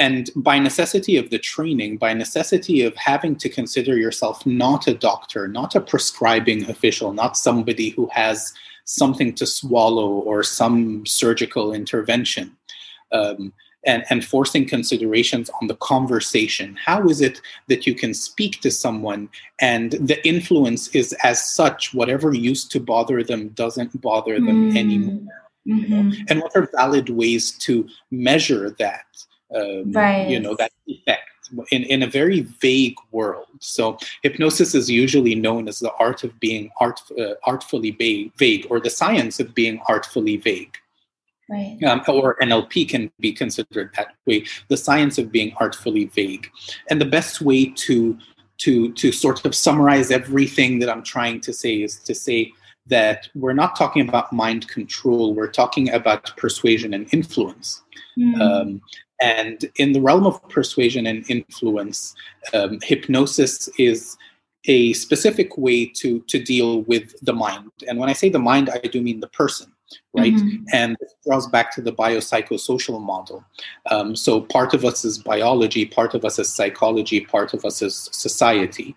And 0.01 0.31
by 0.35 0.57
necessity 0.57 1.15
of 1.17 1.29
the 1.29 1.37
training, 1.37 1.97
by 1.97 2.15
necessity 2.15 2.81
of 2.81 2.95
having 2.95 3.35
to 3.35 3.47
consider 3.47 3.95
yourself 3.95 4.43
not 4.47 4.87
a 4.87 4.95
doctor, 4.95 5.47
not 5.47 5.75
a 5.75 5.79
prescribing 5.79 6.67
official, 6.67 7.13
not 7.13 7.37
somebody 7.37 7.89
who 7.89 8.09
has 8.11 8.51
something 8.85 9.31
to 9.35 9.45
swallow 9.45 10.09
or 10.09 10.41
some 10.41 11.05
surgical 11.05 11.71
intervention, 11.71 12.57
um, 13.11 13.53
and, 13.85 14.03
and 14.09 14.25
forcing 14.25 14.65
considerations 14.67 15.51
on 15.61 15.67
the 15.67 15.75
conversation. 15.75 16.75
How 16.83 17.07
is 17.07 17.21
it 17.21 17.39
that 17.67 17.85
you 17.85 17.93
can 17.93 18.15
speak 18.15 18.59
to 18.61 18.71
someone 18.71 19.29
and 19.59 19.91
the 19.91 20.19
influence 20.27 20.87
is 20.95 21.13
as 21.23 21.47
such, 21.47 21.93
whatever 21.93 22.33
used 22.33 22.71
to 22.71 22.79
bother 22.79 23.23
them 23.23 23.49
doesn't 23.49 24.01
bother 24.01 24.33
them 24.39 24.71
mm. 24.71 24.77
anymore? 24.77 25.33
Mm-hmm. 25.67 26.23
And 26.27 26.41
what 26.41 26.55
are 26.55 26.67
valid 26.75 27.09
ways 27.09 27.51
to 27.59 27.87
measure 28.09 28.71
that? 28.79 29.05
Um, 29.55 29.91
right. 29.91 30.29
You 30.29 30.39
know, 30.39 30.55
that 30.55 30.71
effect 30.87 31.29
in, 31.71 31.83
in 31.83 32.03
a 32.03 32.07
very 32.07 32.41
vague 32.41 32.95
world. 33.11 33.47
So 33.59 33.97
hypnosis 34.23 34.73
is 34.75 34.89
usually 34.89 35.35
known 35.35 35.67
as 35.67 35.79
the 35.79 35.91
art 35.99 36.23
of 36.23 36.39
being 36.39 36.69
art, 36.79 37.01
uh, 37.19 37.33
artfully 37.45 37.91
vague, 37.91 38.31
vague, 38.37 38.67
or 38.69 38.79
the 38.79 38.89
science 38.89 39.39
of 39.39 39.53
being 39.53 39.81
artfully 39.87 40.37
vague. 40.37 40.75
Right. 41.49 41.77
Um, 41.83 42.01
or 42.07 42.37
NLP 42.41 42.87
can 42.87 43.11
be 43.19 43.33
considered 43.33 43.91
that 43.97 44.15
way, 44.25 44.45
the 44.69 44.77
science 44.77 45.17
of 45.17 45.31
being 45.31 45.53
artfully 45.59 46.05
vague. 46.05 46.49
And 46.89 47.01
the 47.01 47.05
best 47.05 47.41
way 47.41 47.65
to 47.65 48.17
to 48.59 48.93
to 48.93 49.11
sort 49.11 49.43
of 49.43 49.53
summarize 49.53 50.11
everything 50.11 50.79
that 50.79 50.89
I'm 50.89 51.03
trying 51.03 51.41
to 51.41 51.51
say 51.51 51.81
is 51.81 51.99
to 52.01 52.15
say 52.15 52.53
that 52.87 53.27
we're 53.35 53.53
not 53.53 53.75
talking 53.75 54.07
about 54.07 54.31
mind 54.31 54.67
control, 54.69 55.33
we're 55.33 55.51
talking 55.51 55.89
about 55.91 56.35
persuasion 56.37 56.93
and 56.93 57.11
influence. 57.13 57.81
Mm. 58.17 58.41
Um, 58.41 58.81
and 59.21 59.69
in 59.75 59.93
the 59.93 60.01
realm 60.01 60.25
of 60.25 60.41
persuasion 60.49 61.05
and 61.05 61.29
influence, 61.29 62.15
um, 62.53 62.79
hypnosis 62.81 63.69
is 63.77 64.17
a 64.65 64.93
specific 64.93 65.57
way 65.57 65.85
to, 65.85 66.19
to 66.21 66.43
deal 66.43 66.81
with 66.83 67.15
the 67.21 67.33
mind. 67.33 67.71
And 67.87 67.99
when 67.99 68.09
I 68.09 68.13
say 68.13 68.29
the 68.29 68.39
mind, 68.39 68.69
I 68.69 68.79
do 68.79 69.01
mean 69.01 69.19
the 69.19 69.27
person 69.27 69.70
right? 70.13 70.33
Mm-hmm. 70.33 70.63
And 70.73 70.97
it 70.99 71.13
draws 71.25 71.47
back 71.47 71.73
to 71.75 71.81
the 71.81 71.91
biopsychosocial 71.91 73.01
model. 73.01 73.43
Um, 73.89 74.15
so 74.15 74.41
part 74.41 74.73
of 74.73 74.83
us 74.85 75.05
is 75.05 75.17
biology, 75.17 75.85
part 75.85 76.13
of 76.13 76.25
us 76.25 76.39
is 76.39 76.53
psychology, 76.53 77.21
part 77.21 77.53
of 77.53 77.65
us 77.65 77.81
is 77.81 78.09
society. 78.11 78.95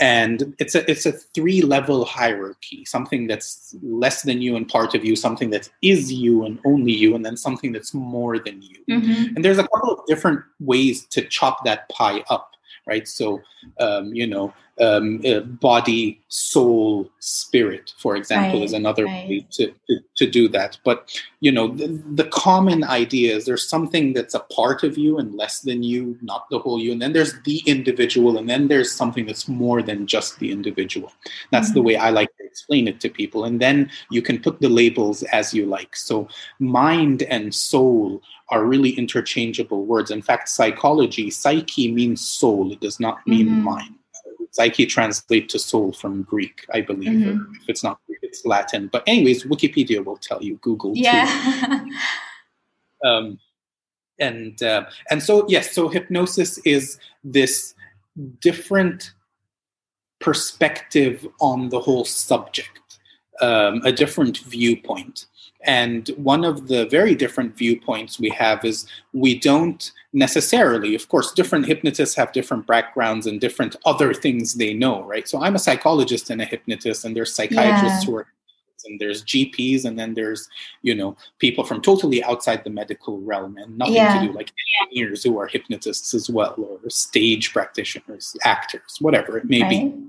And 0.00 0.56
it's 0.58 0.74
a 0.74 0.90
it's 0.90 1.06
a 1.06 1.12
three 1.12 1.62
level 1.62 2.04
hierarchy, 2.04 2.84
something 2.84 3.28
that's 3.28 3.76
less 3.80 4.22
than 4.22 4.42
you 4.42 4.56
and 4.56 4.68
part 4.68 4.94
of 4.94 5.04
you, 5.04 5.14
something 5.14 5.50
that 5.50 5.68
is 5.82 6.12
you 6.12 6.44
and 6.44 6.58
only 6.64 6.92
you, 6.92 7.14
and 7.14 7.24
then 7.24 7.36
something 7.36 7.70
that's 7.70 7.94
more 7.94 8.40
than 8.40 8.60
you. 8.60 8.78
Mm-hmm. 8.90 9.36
And 9.36 9.44
there's 9.44 9.58
a 9.58 9.68
couple 9.68 9.92
of 9.92 10.06
different 10.06 10.40
ways 10.58 11.06
to 11.06 11.22
chop 11.22 11.64
that 11.64 11.88
pie 11.90 12.24
up 12.28 12.54
right? 12.86 13.06
So, 13.08 13.40
um, 13.80 14.12
you 14.14 14.26
know, 14.26 14.52
um, 14.80 15.20
uh, 15.24 15.40
body, 15.40 16.20
soul, 16.28 17.08
spirit, 17.20 17.92
for 17.96 18.16
example, 18.16 18.58
right, 18.58 18.64
is 18.64 18.72
another 18.72 19.04
right. 19.04 19.28
way 19.28 19.46
to, 19.52 19.72
to, 19.88 20.00
to, 20.16 20.26
do 20.28 20.48
that. 20.48 20.78
But, 20.84 21.16
you 21.40 21.52
know, 21.52 21.68
the, 21.68 22.02
the, 22.14 22.24
common 22.24 22.82
idea 22.82 23.36
is 23.36 23.44
there's 23.44 23.68
something 23.68 24.12
that's 24.12 24.34
a 24.34 24.40
part 24.40 24.82
of 24.82 24.98
you 24.98 25.18
and 25.18 25.34
less 25.34 25.60
than 25.60 25.84
you, 25.84 26.18
not 26.22 26.46
the 26.50 26.58
whole 26.58 26.80
you. 26.80 26.90
And 26.90 27.00
then 27.00 27.12
there's 27.12 27.40
the 27.42 27.62
individual, 27.66 28.36
and 28.36 28.50
then 28.50 28.66
there's 28.66 28.90
something 28.90 29.26
that's 29.26 29.46
more 29.46 29.80
than 29.80 30.08
just 30.08 30.40
the 30.40 30.50
individual. 30.50 31.12
That's 31.52 31.68
mm-hmm. 31.68 31.74
the 31.74 31.82
way 31.82 31.96
I 31.96 32.10
like 32.10 32.36
to 32.38 32.44
explain 32.44 32.88
it 32.88 33.00
to 33.00 33.08
people. 33.08 33.44
And 33.44 33.60
then 33.60 33.90
you 34.10 34.22
can 34.22 34.40
put 34.40 34.60
the 34.60 34.68
labels 34.68 35.22
as 35.24 35.54
you 35.54 35.66
like. 35.66 35.94
So, 35.94 36.28
mind 36.58 37.22
and 37.24 37.54
soul 37.54 38.22
are 38.48 38.64
really 38.64 38.90
interchangeable 38.90 39.86
words. 39.86 40.10
In 40.10 40.22
fact, 40.22 40.48
psychology, 40.48 41.30
psyche 41.30 41.92
means 41.92 42.26
soul, 42.26 42.72
it 42.72 42.80
does 42.80 42.98
not 42.98 43.24
mean 43.26 43.46
mm-hmm. 43.46 43.62
mind. 43.62 43.94
Psyche 44.54 44.86
translate 44.86 45.48
to 45.48 45.58
soul 45.58 45.92
from 45.92 46.22
Greek, 46.22 46.64
I 46.72 46.80
believe. 46.80 47.10
Mm-hmm. 47.10 47.54
If 47.60 47.68
it's 47.68 47.82
not 47.82 47.98
Greek, 48.06 48.20
it's 48.22 48.46
Latin. 48.46 48.86
But, 48.86 49.02
anyways, 49.04 49.42
Wikipedia 49.42 50.04
will 50.04 50.16
tell 50.16 50.40
you, 50.40 50.58
Google 50.58 50.92
yeah. 50.94 51.84
um, 53.04 53.40
and 54.20 54.62
uh, 54.62 54.84
and 55.10 55.20
so 55.20 55.44
yes, 55.48 55.74
so 55.74 55.88
hypnosis 55.88 56.58
is 56.58 56.98
this 57.24 57.74
different 58.40 59.12
perspective 60.20 61.26
on 61.40 61.70
the 61.70 61.80
whole 61.80 62.04
subject, 62.04 63.00
um, 63.40 63.82
a 63.84 63.90
different 63.90 64.38
viewpoint. 64.38 65.26
And 65.64 66.08
one 66.16 66.44
of 66.44 66.68
the 66.68 66.86
very 66.86 67.14
different 67.14 67.56
viewpoints 67.56 68.18
we 68.18 68.30
have 68.30 68.64
is 68.64 68.86
we 69.12 69.38
don't 69.38 69.90
necessarily, 70.12 70.94
of 70.94 71.08
course, 71.08 71.32
different 71.32 71.66
hypnotists 71.66 72.14
have 72.16 72.32
different 72.32 72.66
backgrounds 72.66 73.26
and 73.26 73.40
different 73.40 73.76
other 73.84 74.14
things 74.14 74.54
they 74.54 74.74
know, 74.74 75.02
right? 75.02 75.26
So 75.28 75.42
I'm 75.42 75.54
a 75.54 75.58
psychologist 75.58 76.30
and 76.30 76.40
a 76.42 76.44
hypnotist, 76.44 77.04
and 77.04 77.16
there's 77.16 77.34
psychiatrists 77.34 78.04
yeah. 78.04 78.10
who 78.10 78.16
are 78.18 78.26
and 78.86 79.00
there's 79.00 79.24
GPs, 79.24 79.84
and 79.84 79.98
then 79.98 80.14
there's 80.14 80.48
you 80.82 80.94
know 80.94 81.16
people 81.38 81.64
from 81.64 81.80
totally 81.80 82.22
outside 82.22 82.64
the 82.64 82.70
medical 82.70 83.20
realm 83.20 83.56
and 83.56 83.76
nothing 83.78 83.94
yeah. 83.94 84.20
to 84.20 84.26
do, 84.26 84.32
like 84.32 84.52
engineers 84.82 85.24
who 85.24 85.38
are 85.38 85.46
hypnotists 85.46 86.14
as 86.14 86.28
well, 86.30 86.54
or 86.58 86.90
stage 86.90 87.52
practitioners, 87.52 88.36
actors, 88.44 88.98
whatever 89.00 89.38
it 89.38 89.46
may 89.48 89.62
right. 89.62 89.70
be. 89.70 90.04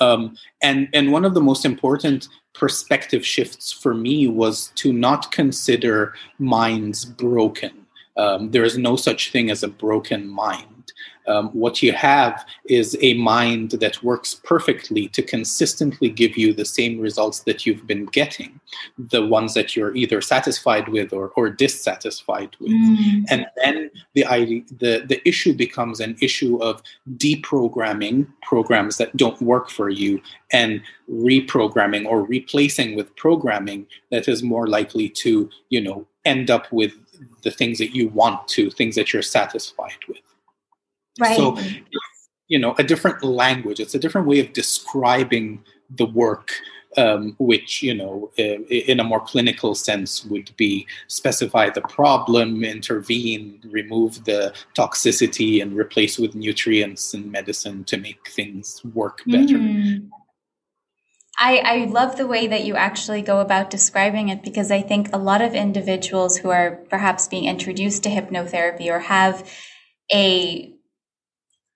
Um, 0.00 0.36
and 0.62 0.88
and 0.92 1.12
one 1.12 1.24
of 1.24 1.34
the 1.34 1.40
most 1.40 1.64
important 1.64 2.28
perspective 2.54 3.24
shifts 3.24 3.72
for 3.72 3.94
me 3.94 4.26
was 4.26 4.72
to 4.76 4.92
not 4.92 5.32
consider 5.32 6.14
minds 6.38 7.04
broken. 7.04 7.86
Um, 8.16 8.50
there 8.50 8.64
is 8.64 8.76
no 8.76 8.96
such 8.96 9.30
thing 9.30 9.50
as 9.50 9.62
a 9.62 9.68
broken 9.68 10.28
mind. 10.28 10.81
Um, 11.26 11.48
what 11.50 11.82
you 11.82 11.92
have 11.92 12.44
is 12.68 12.96
a 13.00 13.14
mind 13.14 13.72
that 13.72 14.02
works 14.02 14.40
perfectly 14.44 15.08
to 15.08 15.22
consistently 15.22 16.08
give 16.08 16.36
you 16.36 16.52
the 16.52 16.64
same 16.64 16.98
results 16.98 17.40
that 17.40 17.64
you've 17.64 17.86
been 17.86 18.06
getting, 18.06 18.60
the 18.98 19.26
ones 19.26 19.54
that 19.54 19.76
you're 19.76 19.94
either 19.94 20.20
satisfied 20.20 20.88
with 20.88 21.12
or, 21.12 21.28
or 21.36 21.48
dissatisfied 21.50 22.56
with. 22.60 22.72
Mm. 22.72 23.24
And 23.30 23.46
then 23.62 23.90
the, 24.14 24.24
idea, 24.24 24.62
the, 24.78 25.04
the 25.06 25.26
issue 25.28 25.52
becomes 25.54 26.00
an 26.00 26.16
issue 26.20 26.56
of 26.62 26.82
deprogramming 27.16 28.26
programs 28.42 28.96
that 28.98 29.16
don't 29.16 29.40
work 29.40 29.70
for 29.70 29.88
you 29.88 30.20
and 30.52 30.82
reprogramming 31.10 32.06
or 32.06 32.24
replacing 32.24 32.96
with 32.96 33.14
programming 33.16 33.86
that 34.10 34.28
is 34.28 34.42
more 34.42 34.66
likely 34.66 35.08
to, 35.08 35.48
you 35.68 35.80
know, 35.80 36.06
end 36.24 36.50
up 36.50 36.70
with 36.72 36.92
the 37.42 37.50
things 37.50 37.78
that 37.78 37.94
you 37.94 38.08
want 38.08 38.46
to, 38.48 38.70
things 38.70 38.94
that 38.94 39.12
you're 39.12 39.22
satisfied 39.22 39.98
with. 40.08 40.18
Right. 41.20 41.36
So, 41.36 41.58
you 42.48 42.58
know, 42.58 42.74
a 42.78 42.82
different 42.82 43.22
language. 43.22 43.80
It's 43.80 43.94
a 43.94 43.98
different 43.98 44.26
way 44.26 44.40
of 44.40 44.52
describing 44.52 45.64
the 45.90 46.06
work, 46.06 46.52
um, 46.96 47.36
which, 47.38 47.82
you 47.82 47.94
know, 47.94 48.30
in 48.36 49.00
a 49.00 49.04
more 49.04 49.20
clinical 49.20 49.74
sense 49.74 50.24
would 50.24 50.54
be 50.56 50.86
specify 51.08 51.70
the 51.70 51.80
problem, 51.82 52.64
intervene, 52.64 53.60
remove 53.70 54.24
the 54.24 54.54
toxicity, 54.76 55.62
and 55.62 55.76
replace 55.76 56.18
with 56.18 56.34
nutrients 56.34 57.14
and 57.14 57.30
medicine 57.30 57.84
to 57.84 57.96
make 57.96 58.28
things 58.28 58.82
work 58.94 59.22
better. 59.26 59.58
Mm. 59.58 60.08
I, 61.38 61.58
I 61.64 61.84
love 61.86 62.16
the 62.16 62.26
way 62.26 62.46
that 62.46 62.64
you 62.64 62.76
actually 62.76 63.22
go 63.22 63.40
about 63.40 63.70
describing 63.70 64.28
it 64.28 64.42
because 64.42 64.70
I 64.70 64.82
think 64.82 65.08
a 65.12 65.18
lot 65.18 65.40
of 65.40 65.54
individuals 65.54 66.36
who 66.36 66.50
are 66.50 66.82
perhaps 66.90 67.26
being 67.26 67.46
introduced 67.46 68.02
to 68.02 68.10
hypnotherapy 68.10 68.88
or 68.88 69.00
have 69.00 69.50
a 70.12 70.72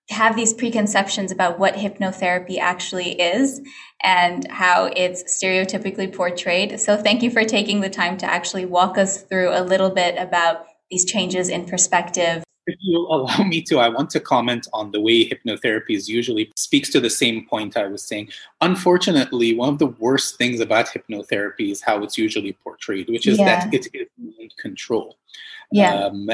have 0.09 0.35
these 0.35 0.53
preconceptions 0.53 1.31
about 1.31 1.59
what 1.59 1.75
hypnotherapy 1.75 2.57
actually 2.59 3.19
is 3.19 3.61
and 4.01 4.49
how 4.49 4.85
it's 4.95 5.23
stereotypically 5.23 6.13
portrayed. 6.13 6.79
So 6.79 6.95
thank 6.95 7.21
you 7.21 7.29
for 7.29 7.43
taking 7.43 7.81
the 7.81 7.89
time 7.89 8.17
to 8.17 8.25
actually 8.25 8.65
walk 8.65 8.97
us 8.97 9.23
through 9.23 9.49
a 9.49 9.63
little 9.63 9.89
bit 9.89 10.15
about 10.17 10.65
these 10.89 11.03
changes 11.03 11.49
in 11.49 11.65
perspective. 11.65 12.43
If 12.67 12.75
you'll 12.81 13.13
allow 13.13 13.43
me 13.43 13.61
to, 13.63 13.79
I 13.79 13.89
want 13.89 14.09
to 14.11 14.19
comment 14.19 14.67
on 14.73 14.91
the 14.91 14.99
way 14.99 15.27
hypnotherapy 15.27 15.95
is 15.95 16.09
usually 16.09 16.51
speaks 16.55 16.89
to 16.91 16.99
the 16.99 17.09
same 17.09 17.45
point 17.45 17.77
I 17.77 17.87
was 17.87 18.03
saying. 18.03 18.29
Unfortunately, 18.61 19.55
one 19.55 19.69
of 19.69 19.79
the 19.79 19.87
worst 19.87 20.37
things 20.37 20.59
about 20.59 20.87
hypnotherapy 20.87 21.71
is 21.71 21.81
how 21.81 22.03
it's 22.03 22.17
usually 22.17 22.53
portrayed, 22.63 23.09
which 23.09 23.25
is 23.25 23.39
yeah. 23.39 23.65
that 23.65 23.73
it 23.73 23.87
is 23.93 24.07
mind 24.17 24.53
control. 24.57 25.17
Yeah. 25.71 25.93
Um, 25.95 26.29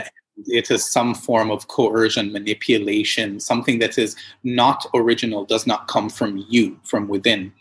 it 0.47 0.71
is 0.71 0.89
some 0.89 1.13
form 1.13 1.51
of 1.51 1.67
coercion, 1.67 2.31
manipulation, 2.31 3.39
something 3.39 3.79
that 3.79 3.97
is 3.97 4.15
not 4.43 4.85
original, 4.93 5.45
does 5.45 5.67
not 5.67 5.87
come 5.87 6.09
from 6.09 6.43
you, 6.49 6.79
from 6.83 7.07
within. 7.07 7.53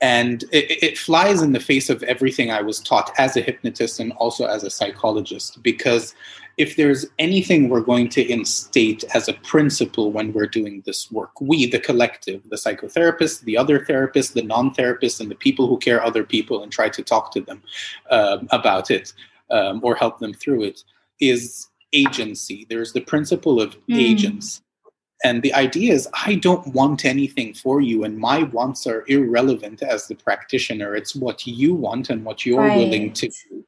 And 0.00 0.42
it, 0.52 0.82
it, 0.82 0.98
flies 0.98 1.40
in 1.40 1.52
the 1.52 1.60
face 1.60 1.88
of 1.88 2.02
everything 2.02 2.50
I 2.50 2.60
was 2.60 2.80
taught 2.80 3.10
as 3.16 3.34
a 3.36 3.40
hypnotist 3.40 3.98
and 3.98 4.12
also 4.12 4.44
as 4.44 4.62
a 4.62 4.68
psychologist. 4.68 5.62
Because 5.62 6.14
if 6.58 6.76
there's 6.76 7.06
anything 7.18 7.68
we're 7.70 7.80
going 7.80 8.10
to 8.10 8.22
instate 8.22 9.04
as 9.14 9.26
a 9.26 9.32
principle 9.32 10.12
when 10.12 10.34
we're 10.34 10.46
doing 10.46 10.82
this 10.84 11.10
work, 11.10 11.40
we, 11.40 11.64
the 11.70 11.78
collective, 11.78 12.42
the 12.50 12.56
psychotherapists, 12.56 13.40
the 13.42 13.56
other 13.56 13.80
therapists, 13.80 14.34
the 14.34 14.42
non 14.42 14.74
therapists, 14.74 15.18
and 15.18 15.30
the 15.30 15.34
people 15.34 15.66
who 15.66 15.78
care 15.78 16.04
other 16.04 16.24
people 16.24 16.62
and 16.62 16.70
try 16.70 16.90
to 16.90 17.02
talk 17.02 17.32
to 17.32 17.40
them 17.40 17.62
um, 18.10 18.48
about 18.50 18.90
it 18.90 19.14
um, 19.50 19.80
or 19.82 19.94
help 19.94 20.18
them 20.18 20.34
through 20.34 20.62
it, 20.62 20.82
is 21.20 21.68
agency. 21.96 22.66
There's 22.68 22.92
the 22.92 23.00
principle 23.00 23.60
of 23.60 23.76
mm. 23.88 23.96
agents. 23.96 24.62
And 25.24 25.42
the 25.42 25.54
idea 25.54 25.94
is, 25.94 26.06
I 26.26 26.34
don't 26.34 26.74
want 26.74 27.04
anything 27.04 27.54
for 27.54 27.80
you, 27.80 28.04
and 28.04 28.18
my 28.18 28.42
wants 28.42 28.86
are 28.86 29.04
irrelevant 29.08 29.82
as 29.82 30.08
the 30.08 30.14
practitioner. 30.14 30.94
It's 30.94 31.16
what 31.16 31.46
you 31.46 31.74
want 31.74 32.10
and 32.10 32.24
what 32.24 32.44
you're 32.44 32.60
right. 32.60 32.76
willing 32.76 33.12
to 33.14 33.28
do. 33.28 33.64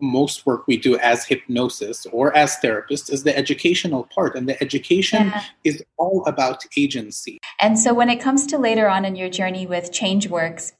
most 0.00 0.44
work 0.46 0.66
we 0.66 0.76
do 0.76 0.98
as 0.98 1.24
hypnosis 1.24 2.06
or 2.12 2.36
as 2.36 2.56
therapists 2.56 3.12
is 3.12 3.22
the 3.22 3.36
educational 3.36 4.08
part 4.14 4.34
and 4.36 4.48
the 4.48 4.60
education 4.62 5.28
yeah. 5.28 5.42
is 5.62 5.82
all 5.96 6.24
about 6.26 6.64
agency 6.76 7.38
and 7.60 7.78
so 7.78 7.94
when 7.94 8.10
it 8.10 8.20
comes 8.20 8.44
to 8.44 8.58
later 8.58 8.88
on 8.88 9.04
in 9.04 9.14
your 9.14 9.30
journey 9.30 9.66
with 9.66 9.92
changeworks 9.92 10.72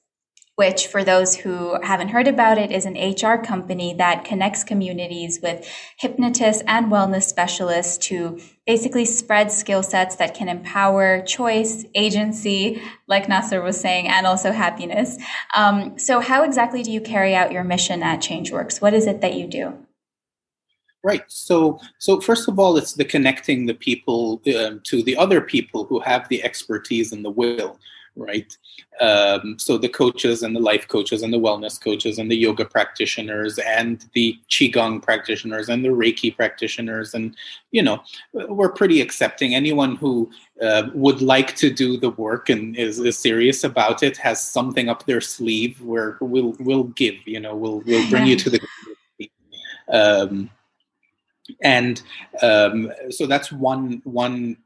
which, 0.57 0.87
for 0.87 1.03
those 1.03 1.35
who 1.35 1.81
haven't 1.83 2.09
heard 2.09 2.29
about 2.29 2.59
it, 2.59 2.71
is 2.71 2.87
an 2.87 2.95
HR 2.95 3.43
company 3.43 3.95
that 3.95 4.25
connects 4.25 4.63
communities 4.63 5.41
with 5.43 5.69
hypnotists 5.99 6.63
and 6.67 6.93
wellness 6.93 7.25
specialists 7.25 7.99
to 8.07 8.41
basically 8.67 9.05
spread 9.05 9.51
skill 9.51 9.83
sets 9.83 10.17
that 10.17 10.35
can 10.35 10.49
empower 10.49 11.23
choice, 11.23 11.85
agency, 11.95 12.81
like 13.09 13.27
Naser 13.27 13.63
was 13.63 13.81
saying, 13.81 14.07
and 14.07 14.27
also 14.27 14.53
happiness. 14.53 15.19
Um, 15.57 15.99
so, 15.99 16.21
how 16.21 16.45
exactly 16.45 16.83
do 16.83 16.93
you 16.93 17.01
carry 17.01 17.35
out 17.35 17.51
your 17.51 17.65
mission 17.65 18.03
at 18.03 18.21
ChangeWorks? 18.21 18.81
What 18.81 18.95
is 18.95 19.07
it 19.07 19.21
that 19.23 19.35
you 19.35 19.49
do? 19.49 19.75
Right. 21.03 21.25
So, 21.27 21.81
so 21.99 22.21
first 22.21 22.49
of 22.49 22.59
all, 22.59 22.79
it's 22.79 22.95
the 22.95 23.05
connecting 23.05 23.67
the 23.67 23.75
people 23.75 24.41
um, 24.59 24.81
to 24.85 25.03
the 25.03 25.17
other 25.19 25.43
people 25.43 25.85
who 25.85 26.01
have 26.01 26.27
the 26.29 26.43
expertise 26.43 27.13
and 27.13 27.23
the 27.23 27.31
will 27.31 27.79
right? 28.17 28.57
Um, 29.01 29.59
so 29.59 29.77
the 29.77 29.89
coaches 29.89 30.43
and 30.43 30.55
the 30.55 30.61
life 30.61 30.87
coaches 30.89 31.23
and 31.23 31.33
the 31.33 31.39
wellness 31.39 31.81
coaches 31.81 32.19
and 32.19 32.31
the 32.31 32.37
yoga 32.37 32.65
practitioners 32.65 33.59
and 33.59 34.05
the 34.13 34.39
qigong 34.49 35.03
practitioners 35.03 35.69
and 35.69 35.85
the 35.85 35.89
reiki 35.89 36.35
practitioners 36.35 37.15
and 37.15 37.37
you 37.73 37.83
know 37.83 38.03
we're 38.33 38.71
pretty 38.71 39.01
accepting. 39.01 39.55
Anyone 39.55 39.97
who 39.97 40.31
uh, 40.63 40.85
would 40.95 41.21
like 41.21 41.57
to 41.57 41.71
do 41.71 41.97
the 41.97 42.11
work 42.11 42.49
and 42.49 42.77
is, 42.77 43.01
is 43.01 43.19
serious 43.19 43.65
about 43.65 44.03
it 44.03 44.17
has 44.19 44.41
something 44.41 44.89
up 44.89 45.05
their 45.07 45.21
sleeve 45.21 45.81
where 45.81 46.17
we'll 46.21 46.55
we'll 46.61 46.85
give. 46.85 47.17
You 47.27 47.41
know, 47.41 47.55
we'll 47.55 47.81
we'll 47.81 48.09
bring 48.11 48.27
you 48.27 48.37
to 48.37 48.51
the. 48.51 48.61
Um, 49.93 50.51
and 51.63 52.01
um, 52.43 52.93
so 53.11 53.27
that's 53.27 53.53
one 53.53 54.01
one 54.05 54.57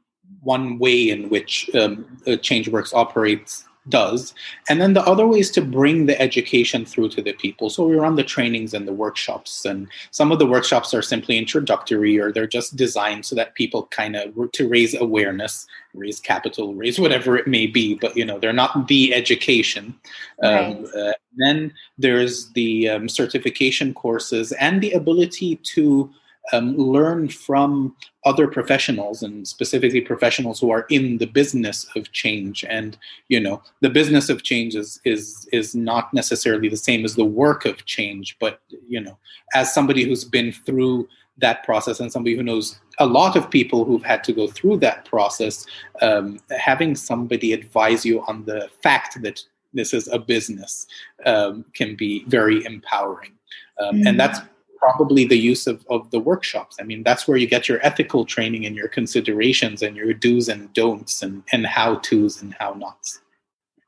one 0.41 0.79
way 0.79 1.09
in 1.09 1.29
which 1.29 1.69
um, 1.75 2.05
ChangeWorks 2.25 2.93
operates 2.93 3.65
does. 3.89 4.33
And 4.67 4.81
then 4.81 4.93
the 4.93 5.03
other 5.03 5.27
way 5.27 5.39
is 5.39 5.51
to 5.51 5.61
bring 5.61 6.05
the 6.05 6.19
education 6.21 6.85
through 6.85 7.09
to 7.09 7.21
the 7.21 7.33
people. 7.33 7.69
So 7.69 7.87
we 7.87 7.95
run 7.95 8.15
the 8.15 8.23
trainings 8.23 8.73
and 8.73 8.87
the 8.87 8.93
workshops, 8.93 9.65
and 9.65 9.87
some 10.11 10.31
of 10.31 10.39
the 10.39 10.45
workshops 10.45 10.93
are 10.93 11.01
simply 11.01 11.37
introductory 11.37 12.19
or 12.19 12.31
they're 12.31 12.47
just 12.47 12.75
designed 12.75 13.25
so 13.25 13.35
that 13.35 13.55
people 13.55 13.87
kind 13.87 14.15
of 14.15 14.51
to 14.53 14.67
raise 14.67 14.93
awareness, 14.99 15.65
raise 15.93 16.19
capital, 16.19 16.75
raise 16.75 16.99
whatever 16.99 17.37
it 17.37 17.47
may 17.47 17.67
be. 17.67 17.95
But 17.95 18.15
you 18.15 18.25
know, 18.25 18.39
they're 18.39 18.53
not 18.53 18.87
the 18.87 19.13
education. 19.13 19.95
Um, 20.43 20.53
right. 20.53 20.75
Um, 20.75 20.87
uh, 20.95 21.11
then 21.37 21.73
there's 21.97 22.49
the 22.51 22.89
um, 22.89 23.09
certification 23.09 23.93
courses 23.93 24.51
and 24.53 24.81
the 24.81 24.91
ability 24.91 25.55
to 25.57 26.09
um, 26.53 26.75
learn 26.77 27.29
from 27.29 27.95
other 28.25 28.47
professionals 28.47 29.23
and 29.23 29.47
specifically 29.47 30.01
professionals 30.01 30.59
who 30.59 30.71
are 30.71 30.85
in 30.89 31.17
the 31.17 31.25
business 31.25 31.87
of 31.95 32.11
change 32.11 32.65
and 32.65 32.97
you 33.29 33.39
know 33.39 33.61
the 33.81 33.89
business 33.89 34.29
of 34.29 34.43
change 34.43 34.75
is 34.75 34.99
is 35.05 35.47
is 35.53 35.73
not 35.73 36.13
necessarily 36.13 36.67
the 36.67 36.77
same 36.77 37.05
as 37.05 37.15
the 37.15 37.23
work 37.23 37.65
of 37.65 37.85
change 37.85 38.35
but 38.39 38.61
you 38.87 38.99
know 38.99 39.17
as 39.53 39.73
somebody 39.73 40.03
who's 40.03 40.23
been 40.23 40.51
through 40.51 41.07
that 41.37 41.63
process 41.63 42.01
and 42.01 42.11
somebody 42.11 42.35
who 42.35 42.43
knows 42.43 42.79
a 42.99 43.05
lot 43.05 43.37
of 43.37 43.49
people 43.49 43.85
who've 43.85 44.03
had 44.03 44.23
to 44.25 44.33
go 44.33 44.47
through 44.47 44.77
that 44.77 45.05
process 45.05 45.65
um, 46.01 46.39
having 46.57 46.95
somebody 46.95 47.53
advise 47.53 48.05
you 48.05 48.21
on 48.27 48.43
the 48.43 48.69
fact 48.83 49.21
that 49.21 49.41
this 49.73 49.93
is 49.93 50.09
a 50.09 50.19
business 50.19 50.85
um, 51.25 51.63
can 51.73 51.95
be 51.95 52.25
very 52.25 52.65
empowering 52.65 53.31
um, 53.79 53.95
mm-hmm. 53.95 54.07
and 54.07 54.15
mm. 54.15 54.17
that's 54.17 54.41
probably 54.79 55.25
the 55.25 55.37
use 55.37 55.67
of, 55.67 55.85
of 55.89 56.09
the 56.11 56.19
workshops. 56.19 56.77
I 56.79 56.83
mean, 56.83 57.03
that's 57.03 57.27
where 57.27 57.37
you 57.37 57.47
get 57.47 57.67
your 57.67 57.79
ethical 57.85 58.25
training 58.25 58.65
and 58.65 58.75
your 58.75 58.87
considerations 58.87 59.81
and 59.81 59.95
your 59.95 60.13
do's 60.13 60.49
and 60.49 60.71
don'ts 60.73 61.21
and, 61.21 61.43
and 61.51 61.65
how 61.65 61.95
to's 61.95 62.41
and 62.41 62.55
how 62.59 62.73
nots. 62.73 63.19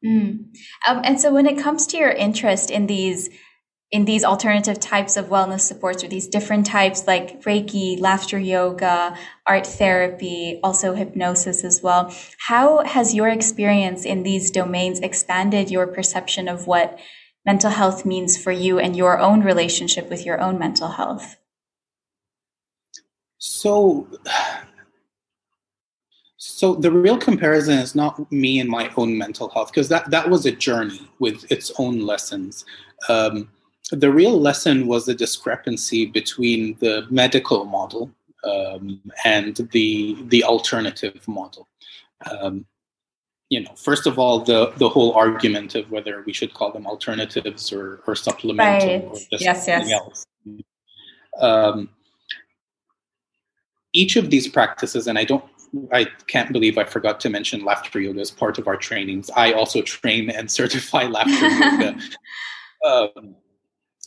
Mm. 0.06 0.46
Um, 0.88 1.02
and 1.04 1.22
so 1.22 1.32
when 1.32 1.46
it 1.46 1.58
comes 1.58 1.88
to 1.88 1.98
your 1.98 2.10
interest 2.10 2.72
in 2.72 2.88
these 2.88 3.30
in 3.92 4.06
these 4.06 4.24
alternative 4.24 4.80
types 4.80 5.18
of 5.18 5.26
wellness 5.26 5.62
supports 5.62 6.02
or 6.02 6.08
these 6.08 6.28
different 6.28 6.66
types 6.66 7.08
like 7.08 7.42
Reiki, 7.44 8.00
laughter 8.00 8.40
yoga, 8.40 9.18
art 9.46 9.68
therapy, 9.68 10.62
also 10.64 10.94
hypnosis 10.94 11.66
as 11.66 11.82
well. 11.84 12.14
How 12.48 12.86
has 12.86 13.14
your 13.14 13.28
experience 13.28 14.06
in 14.06 14.24
these 14.24 14.50
domains 14.50 15.02
expanded 15.02 15.70
your 15.70 15.88
perception 15.88 16.48
of 16.48 16.68
what 16.68 17.00
mental 17.46 17.72
health 17.72 18.06
means 18.06 18.42
for 18.42 18.52
you 18.52 18.80
and 18.80 18.96
your 18.96 19.20
own 19.20 19.42
relationship 19.42 20.10
with 20.10 20.26
your 20.26 20.40
own 20.40 20.60
mental 20.60 20.90
health? 20.90 21.38
So, 23.38 24.08
so 26.38 26.76
the 26.76 26.92
real 26.92 27.18
comparison 27.18 27.80
is 27.80 27.96
not 27.96 28.32
me 28.32 28.60
and 28.60 28.70
my 28.70 28.92
own 28.96 29.18
mental 29.18 29.50
health 29.50 29.72
because 29.72 29.90
that 29.90 30.12
that 30.12 30.30
was 30.30 30.46
a 30.46 30.52
journey 30.52 31.10
with 31.20 31.52
its 31.52 31.72
own 31.80 32.02
lessons. 32.02 32.66
Um, 33.10 33.50
the 33.92 34.12
real 34.12 34.40
lesson 34.40 34.88
was 34.88 35.06
the 35.06 35.16
discrepancy 35.16 36.06
between 36.06 36.78
the 36.80 37.06
medical 37.10 37.66
model 37.66 38.12
um, 38.44 39.02
and 39.26 39.56
the 39.72 40.16
the 40.28 40.44
alternative 40.44 41.28
model. 41.28 41.68
Um, 42.30 42.66
you 43.52 43.60
know, 43.60 43.72
first 43.76 44.08
of 44.08 44.18
all, 44.18 44.40
the 44.40 44.72
the 44.78 44.88
whole 44.88 45.12
argument 45.14 45.76
of 45.76 45.92
whether 45.92 46.24
we 46.26 46.32
should 46.32 46.54
call 46.54 46.72
them 46.72 46.88
alternatives 46.88 47.74
or, 47.74 48.02
or 48.08 48.16
supplemental 48.16 48.88
right. 48.88 49.04
or 49.04 49.16
just 49.30 49.44
yes, 49.44 49.66
something 49.66 49.90
yes. 49.90 50.02
else. 50.02 50.26
Um, 51.38 51.90
each 53.92 54.16
of 54.16 54.30
these 54.30 54.48
practices, 54.48 55.08
and 55.08 55.18
I 55.20 55.26
don't, 55.26 55.44
I 55.92 56.08
can't 56.28 56.54
believe 56.54 56.78
I 56.78 56.86
forgot 56.86 57.20
to 57.20 57.30
mention 57.30 57.66
laughter 57.66 58.00
yoga 58.00 58.22
as 58.22 58.32
part 58.32 58.58
of 58.58 58.70
our 58.70 58.78
trainings. 58.78 59.30
I 59.36 59.52
also 59.52 59.82
train 59.82 60.30
and 60.30 60.50
certify 60.60 61.04
laughter 61.04 61.50
yoga 61.50 62.00
um, 62.88 63.36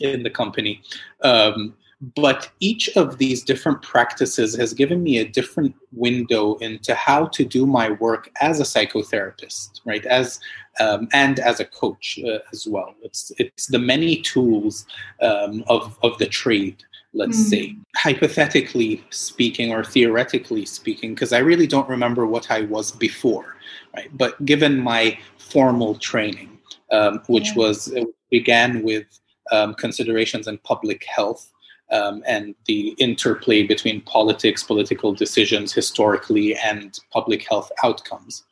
in 0.01 0.23
the 0.23 0.31
company. 0.31 0.81
Um, 1.23 1.75
but 2.15 2.51
each 2.61 2.89
of 2.97 3.19
these 3.19 3.43
different 3.43 3.81
practices 3.83 4.57
has 4.57 4.75
given 4.75 5.03
me 5.03 5.19
a 5.19 5.29
different 5.29 5.75
window 5.93 6.57
into 6.57 6.95
how 6.95 7.27
to 7.27 7.45
do 7.45 7.67
my 7.67 7.91
work 7.93 8.31
as 8.41 8.61
a 8.61 8.65
psychotherapist 8.65 9.81
right 9.85 10.05
as 10.07 10.41
um, 10.81 11.09
and 11.13 11.39
as 11.39 11.61
a 11.61 11.65
coach 11.65 12.19
uh, 12.25 12.39
as 12.53 12.67
well 12.67 12.95
it's 13.03 13.33
it's 13.39 13.67
the 13.67 13.79
many 13.79 14.17
tools 14.17 14.87
um, 15.23 15.65
of 15.69 15.99
of 16.03 16.19
the 16.19 16.27
trade 16.27 16.83
let's 17.13 17.39
mm. 17.39 17.51
say 17.51 17.77
hypothetically 17.97 19.05
speaking 19.11 19.73
or 19.73 19.85
theoretically 19.85 20.67
speaking 20.67 21.15
because 21.15 21.33
i 21.33 21.39
really 21.39 21.67
don't 21.67 21.89
remember 21.89 22.27
what 22.27 22.51
i 22.51 22.63
was 22.63 22.91
before 22.91 23.57
right 23.95 24.11
but 24.19 24.45
given 24.45 24.79
my 24.79 25.17
formal 25.39 25.95
training 25.95 26.59
um, 26.91 27.21
which 27.29 27.49
yeah. 27.49 27.57
was 27.57 27.95
began 28.31 28.83
with 28.83 29.07
um, 29.53 29.75
considerations 29.75 30.49
in 30.49 30.59
public 30.59 31.05
health 31.05 31.53
um, 31.91 32.23
and 32.27 32.55
the 32.67 32.95
interplay 32.99 33.63
between 33.63 34.01
politics, 34.03 34.63
political 34.63 35.13
decisions 35.13 35.73
historically, 35.73 36.57
and 36.57 36.99
public 37.13 37.47
health 37.49 37.71
outcomes. 37.83 38.45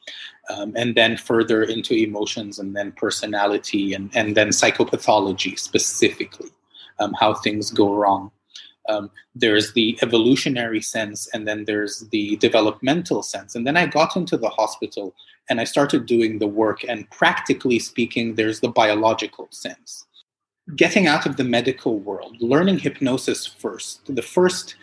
Um, 0.50 0.72
and 0.76 0.94
then 0.94 1.16
further 1.16 1.62
into 1.62 1.94
emotions 1.94 2.58
and 2.58 2.74
then 2.74 2.92
personality 2.92 3.94
and, 3.94 4.10
and 4.14 4.36
then 4.36 4.48
psychopathology 4.48 5.58
specifically, 5.58 6.50
um, 6.98 7.14
how 7.18 7.34
things 7.34 7.70
go 7.70 7.94
wrong. 7.94 8.30
Um, 8.88 9.10
there's 9.36 9.72
the 9.74 9.96
evolutionary 10.02 10.80
sense 10.80 11.28
and 11.32 11.46
then 11.46 11.64
there's 11.66 12.00
the 12.10 12.36
developmental 12.36 13.22
sense. 13.22 13.54
And 13.54 13.64
then 13.64 13.76
I 13.76 13.86
got 13.86 14.16
into 14.16 14.36
the 14.36 14.48
hospital 14.48 15.14
and 15.48 15.60
I 15.60 15.64
started 15.64 16.06
doing 16.06 16.38
the 16.38 16.46
work, 16.46 16.84
and 16.88 17.08
practically 17.10 17.78
speaking, 17.78 18.36
there's 18.36 18.60
the 18.60 18.68
biological 18.68 19.48
sense 19.50 20.06
getting 20.76 21.06
out 21.06 21.26
of 21.26 21.36
the 21.36 21.44
medical 21.44 21.98
world, 21.98 22.36
learning 22.40 22.78
hypnosis 22.78 23.46
first, 23.46 24.00
the 24.06 24.22
first 24.22 24.76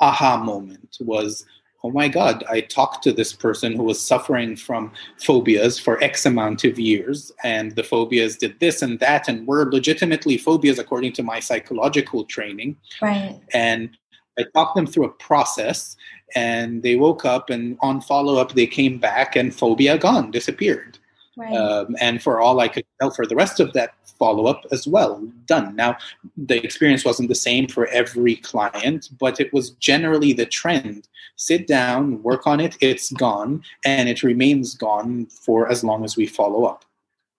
aha 0.00 0.36
moment 0.36 0.96
was 1.00 1.46
oh 1.84 1.90
my 1.90 2.08
God, 2.08 2.42
I 2.48 2.62
talked 2.62 3.04
to 3.04 3.12
this 3.12 3.34
person 3.34 3.76
who 3.76 3.82
was 3.82 4.00
suffering 4.00 4.56
from 4.56 4.90
phobias 5.18 5.78
for 5.78 6.02
X 6.02 6.24
amount 6.24 6.64
of 6.64 6.78
years, 6.78 7.30
and 7.44 7.72
the 7.72 7.82
phobias 7.82 8.38
did 8.38 8.58
this 8.58 8.80
and 8.80 8.98
that, 9.00 9.28
and 9.28 9.46
were 9.46 9.70
legitimately 9.70 10.38
phobias 10.38 10.78
according 10.78 11.12
to 11.12 11.22
my 11.22 11.40
psychological 11.40 12.24
training. 12.24 12.76
Right. 13.02 13.38
And 13.52 13.90
I 14.38 14.44
talked 14.54 14.76
them 14.76 14.86
through 14.86 15.04
a 15.04 15.10
process, 15.10 15.94
and 16.34 16.82
they 16.82 16.96
woke 16.96 17.26
up, 17.26 17.50
and 17.50 17.76
on 17.82 18.00
follow 18.00 18.38
up, 18.38 18.54
they 18.54 18.66
came 18.66 18.98
back, 18.98 19.36
and 19.36 19.54
phobia 19.54 19.98
gone, 19.98 20.30
disappeared. 20.30 20.98
Right. 21.36 21.54
Um, 21.54 21.96
and 22.00 22.22
for 22.22 22.40
all 22.40 22.60
I 22.60 22.68
could 22.68 22.84
tell, 23.00 23.10
for 23.10 23.26
the 23.26 23.34
rest 23.34 23.60
of 23.60 23.72
that 23.72 23.94
follow 24.18 24.46
up 24.46 24.64
as 24.70 24.86
well, 24.86 25.20
done. 25.46 25.74
Now, 25.74 25.96
the 26.36 26.64
experience 26.64 27.04
wasn't 27.04 27.28
the 27.28 27.34
same 27.34 27.66
for 27.66 27.86
every 27.88 28.36
client, 28.36 29.10
but 29.18 29.40
it 29.40 29.52
was 29.52 29.70
generally 29.70 30.32
the 30.32 30.46
trend. 30.46 31.08
Sit 31.36 31.66
down, 31.66 32.22
work 32.22 32.46
on 32.46 32.60
it, 32.60 32.76
it's 32.80 33.10
gone, 33.12 33.62
and 33.84 34.08
it 34.08 34.22
remains 34.22 34.74
gone 34.74 35.26
for 35.26 35.68
as 35.68 35.82
long 35.82 36.04
as 36.04 36.16
we 36.16 36.26
follow 36.26 36.64
up. 36.64 36.84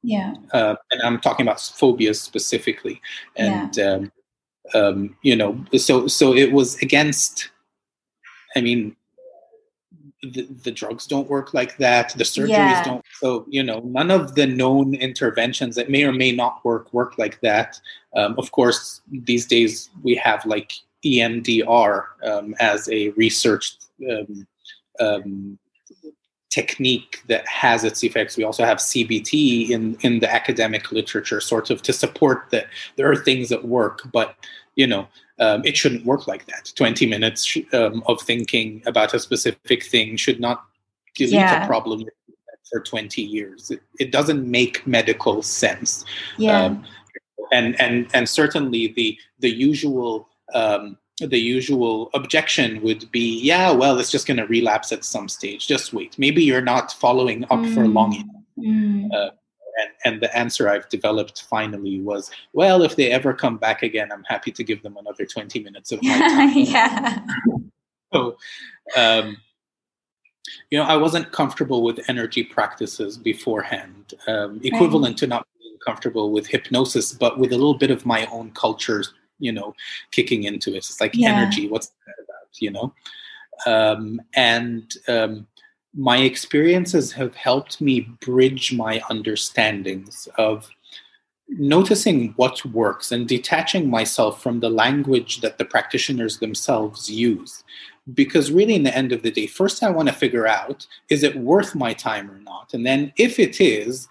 Yeah. 0.04 0.36
Uh, 0.54 0.76
and 0.92 1.02
I'm 1.02 1.20
talking 1.20 1.46
about 1.48 1.62
phobias 1.62 2.22
specifically. 2.22 3.02
And 3.38 3.76
yeah. 3.76 3.92
um, 3.92 4.12
um, 4.74 5.18
you 5.22 5.36
know, 5.36 5.64
so 5.78 6.08
so 6.08 6.34
it 6.34 6.52
was 6.52 6.78
against. 6.82 7.50
I 8.58 8.62
mean, 8.62 8.96
the, 10.34 10.48
the 10.64 10.72
drugs 10.72 11.08
don't 11.08 11.30
work 11.30 11.54
like 11.54 11.78
that. 11.78 12.14
The 12.18 12.24
surgeries 12.24 12.50
yeah. 12.50 12.84
don't. 12.84 13.06
So 13.20 13.46
you 13.50 13.64
know, 13.64 13.80
none 13.80 14.12
of 14.12 14.36
the 14.36 14.48
known 14.48 14.96
interventions 14.96 15.76
that 15.76 15.90
may 15.90 16.04
or 16.04 16.12
may 16.14 16.32
not 16.32 16.64
work 16.64 16.94
work 16.94 17.18
like 17.18 17.40
that. 17.42 17.80
Um, 18.16 18.36
of 18.38 18.52
course, 18.52 19.02
these 19.12 19.46
days 19.46 19.90
we 20.04 20.16
have 20.16 20.46
like 20.46 20.74
EMDR 21.06 22.06
um, 22.24 22.56
as 22.60 22.90
a 22.90 23.10
researched 23.10 23.88
um, 24.10 24.48
um, 25.00 25.60
technique 26.56 27.22
that 27.28 27.46
has 27.48 27.84
its 27.84 28.02
effects. 28.04 28.38
We 28.38 28.46
also 28.46 28.64
have 28.64 28.78
CBT 28.78 29.70
in 29.70 29.98
in 30.02 30.20
the 30.20 30.32
academic 30.40 30.92
literature, 30.92 31.42
sort 31.42 31.70
of 31.70 31.82
to 31.82 31.94
support 31.94 32.40
that 32.52 32.68
there 32.96 33.12
are 33.12 33.16
things 33.28 33.50
that 33.50 33.66
work, 33.66 33.98
but 34.12 34.36
you 34.76 34.88
know 34.88 35.04
um, 35.40 35.60
it 35.66 35.76
shouldn't 35.76 36.06
work 36.06 36.28
like 36.28 36.46
that. 36.52 36.72
Twenty 36.76 37.06
minutes 37.06 37.58
um, 37.74 38.04
of 38.08 38.22
thinking 38.22 38.82
about 38.86 39.14
a 39.14 39.20
specific 39.20 39.84
thing 39.84 40.16
should 40.16 40.40
not 40.40 40.64
delete 41.16 41.34
yeah. 41.34 41.64
a 41.64 41.68
problem 41.68 42.06
for 42.70 42.80
twenty 42.80 43.22
years. 43.22 43.70
It, 43.70 43.82
it, 44.00 44.12
doesn't 44.12 44.50
make 44.50 44.88
medical 44.88 45.44
sense. 45.44 46.06
Yeah. 46.38 46.62
Um, 46.62 46.86
and 47.52 47.80
and 47.82 48.08
and 48.14 48.30
certainly 48.30 48.94
the 48.96 49.18
the 49.40 49.52
usual 49.52 50.30
um, 50.54 50.98
the 51.20 51.40
usual 51.40 52.10
objection 52.14 52.82
would 52.82 53.10
be, 53.12 53.40
yeah, 53.42 53.72
well, 53.72 54.00
it's 54.00 54.12
just 54.12 54.28
going 54.28 54.38
to 54.38 54.46
relapse 54.48 54.92
at 54.92 55.06
some 55.06 55.30
stage. 55.30 55.68
Just 55.68 55.94
wait. 55.94 56.18
Maybe 56.20 56.44
you're 56.44 56.62
not 56.62 56.92
following 56.92 57.44
up 57.46 57.60
mm. 57.60 57.74
for 57.74 57.88
long 57.88 58.14
enough. 58.14 58.36
Mm. 58.60 59.14
Uh, 59.14 59.32
and, 59.78 59.90
and 60.06 60.22
the 60.22 60.38
answer 60.38 60.70
I've 60.70 60.90
developed 60.90 61.44
finally 61.44 62.02
was, 62.02 62.32
well, 62.54 62.82
if 62.82 62.96
they 62.96 63.12
ever 63.12 63.34
come 63.34 63.58
back 63.58 63.82
again, 63.84 64.12
I'm 64.12 64.24
happy 64.26 64.52
to 64.52 64.64
give 64.64 64.84
them 64.84 64.98
another 64.98 65.26
20 65.26 65.64
minutes 65.64 65.92
of 65.92 66.04
my 66.04 66.18
time. 66.18 66.58
yeah. 66.58 67.20
so, 68.14 68.38
um, 68.98 69.38
you 70.70 70.78
know, 70.78 70.86
I 70.86 70.98
wasn't 70.98 71.32
comfortable 71.32 71.82
with 71.82 72.00
energy 72.10 72.44
practices 72.44 73.18
beforehand, 73.18 74.14
um, 74.28 74.60
equivalent 74.64 75.14
right. 75.14 75.18
to 75.18 75.28
not 75.28 75.48
being 75.60 75.78
comfortable 75.86 76.32
with 76.32 76.48
hypnosis, 76.48 77.14
but 77.14 77.40
with 77.40 77.52
a 77.52 77.58
little 77.58 77.78
bit 77.78 77.92
of 77.92 78.06
my 78.06 78.26
own 78.28 78.52
culture 78.52 79.04
you 79.40 79.52
know 79.52 79.74
kicking 80.12 80.44
into 80.44 80.72
it. 80.74 80.78
It's 80.78 81.02
like 81.02 81.16
yeah. 81.16 81.32
energy. 81.32 81.68
What's 81.68 81.92
that 82.06 82.16
about 82.24 82.50
you 82.60 82.72
know? 82.72 82.94
Um, 83.66 84.22
and 84.36 84.94
um, 85.08 85.48
my 85.96 86.18
experiences 86.18 87.12
have 87.14 87.36
helped 87.36 87.80
me 87.80 88.02
bridge 88.20 88.74
my 88.74 89.02
understandings 89.10 90.28
of 90.38 90.70
noticing 91.48 92.34
what 92.38 92.66
works 92.66 93.12
and 93.12 93.28
detaching 93.28 93.90
myself 93.90 94.42
from 94.42 94.60
the 94.60 94.70
language 94.70 95.42
that 95.42 95.58
the 95.58 95.66
practitioners 95.66 96.40
themselves 96.40 97.10
use. 97.10 97.64
Because 98.14 98.52
really 98.52 98.76
in 98.76 98.84
the 98.84 98.96
end 98.96 99.12
of 99.12 99.24
the 99.24 99.32
day 99.32 99.48
first 99.48 99.82
i 99.82 99.90
want 99.90 100.08
to 100.08 100.14
figure 100.14 100.46
out 100.46 100.86
is 101.10 101.24
it 101.24 101.36
worth 101.38 101.74
my 101.76 101.94
time 101.94 102.30
or 102.30 102.40
not? 102.40 102.74
And 102.74 102.86
then 102.86 103.14
if 103.18 103.40
it 103.40 103.62
is 103.62 104.08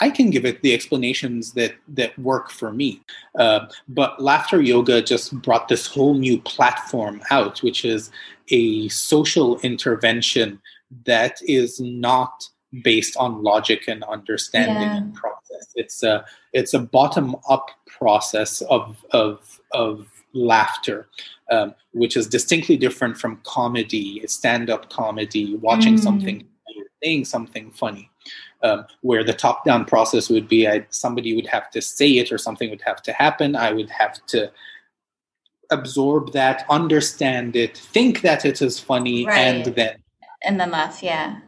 I 0.00 0.08
can 0.10 0.30
give 0.30 0.44
it 0.44 0.62
the 0.62 0.72
explanations 0.72 1.52
that 1.52 1.74
that 1.88 2.18
work 2.18 2.50
for 2.50 2.72
me. 2.72 3.00
Uh, 3.38 3.66
but 3.88 4.20
laughter 4.20 4.60
yoga 4.60 5.02
just 5.02 5.40
brought 5.42 5.68
this 5.68 5.86
whole 5.86 6.14
new 6.14 6.40
platform 6.40 7.22
out, 7.30 7.62
which 7.62 7.84
is 7.84 8.10
a 8.48 8.88
social 8.88 9.60
intervention 9.60 10.60
that 11.04 11.38
is 11.46 11.80
not 11.80 12.48
based 12.82 13.16
on 13.16 13.42
logic 13.42 13.88
and 13.88 14.02
understanding 14.04 14.74
yeah. 14.82 14.96
and 14.96 15.14
process. 15.14 15.72
It's 15.74 16.02
a 16.02 16.24
it's 16.52 16.72
a 16.72 16.78
bottom 16.78 17.36
up 17.48 17.70
process 17.86 18.62
of 18.62 19.04
of 19.10 19.60
of 19.72 20.08
laughter, 20.32 21.08
um, 21.50 21.74
which 21.92 22.16
is 22.16 22.26
distinctly 22.26 22.76
different 22.76 23.18
from 23.18 23.40
comedy, 23.44 24.22
stand 24.26 24.70
up 24.70 24.88
comedy, 24.88 25.56
watching 25.56 25.96
mm. 25.96 26.00
something, 26.00 26.46
saying 27.02 27.24
something 27.26 27.70
funny 27.70 28.09
um, 28.62 28.84
where 29.00 29.24
the 29.24 29.32
top 29.32 29.64
down 29.64 29.84
process 29.84 30.28
would 30.28 30.48
be 30.48 30.68
I, 30.68 30.86
somebody 30.90 31.34
would 31.34 31.46
have 31.46 31.70
to 31.70 31.80
say 31.80 32.18
it 32.18 32.30
or 32.32 32.38
something 32.38 32.70
would 32.70 32.82
have 32.82 33.02
to 33.02 33.12
happen. 33.12 33.56
I 33.56 33.72
would 33.72 33.90
have 33.90 34.24
to 34.26 34.50
absorb 35.70 36.32
that, 36.32 36.66
understand 36.68 37.56
it, 37.56 37.76
think 37.76 38.22
that 38.22 38.44
it 38.44 38.60
is 38.60 38.78
funny, 38.78 39.26
right. 39.26 39.38
and 39.38 39.74
then 39.74 39.96
and 40.42 40.60
then 40.60 40.70
laugh. 40.70 41.02
Yeah. 41.02 41.40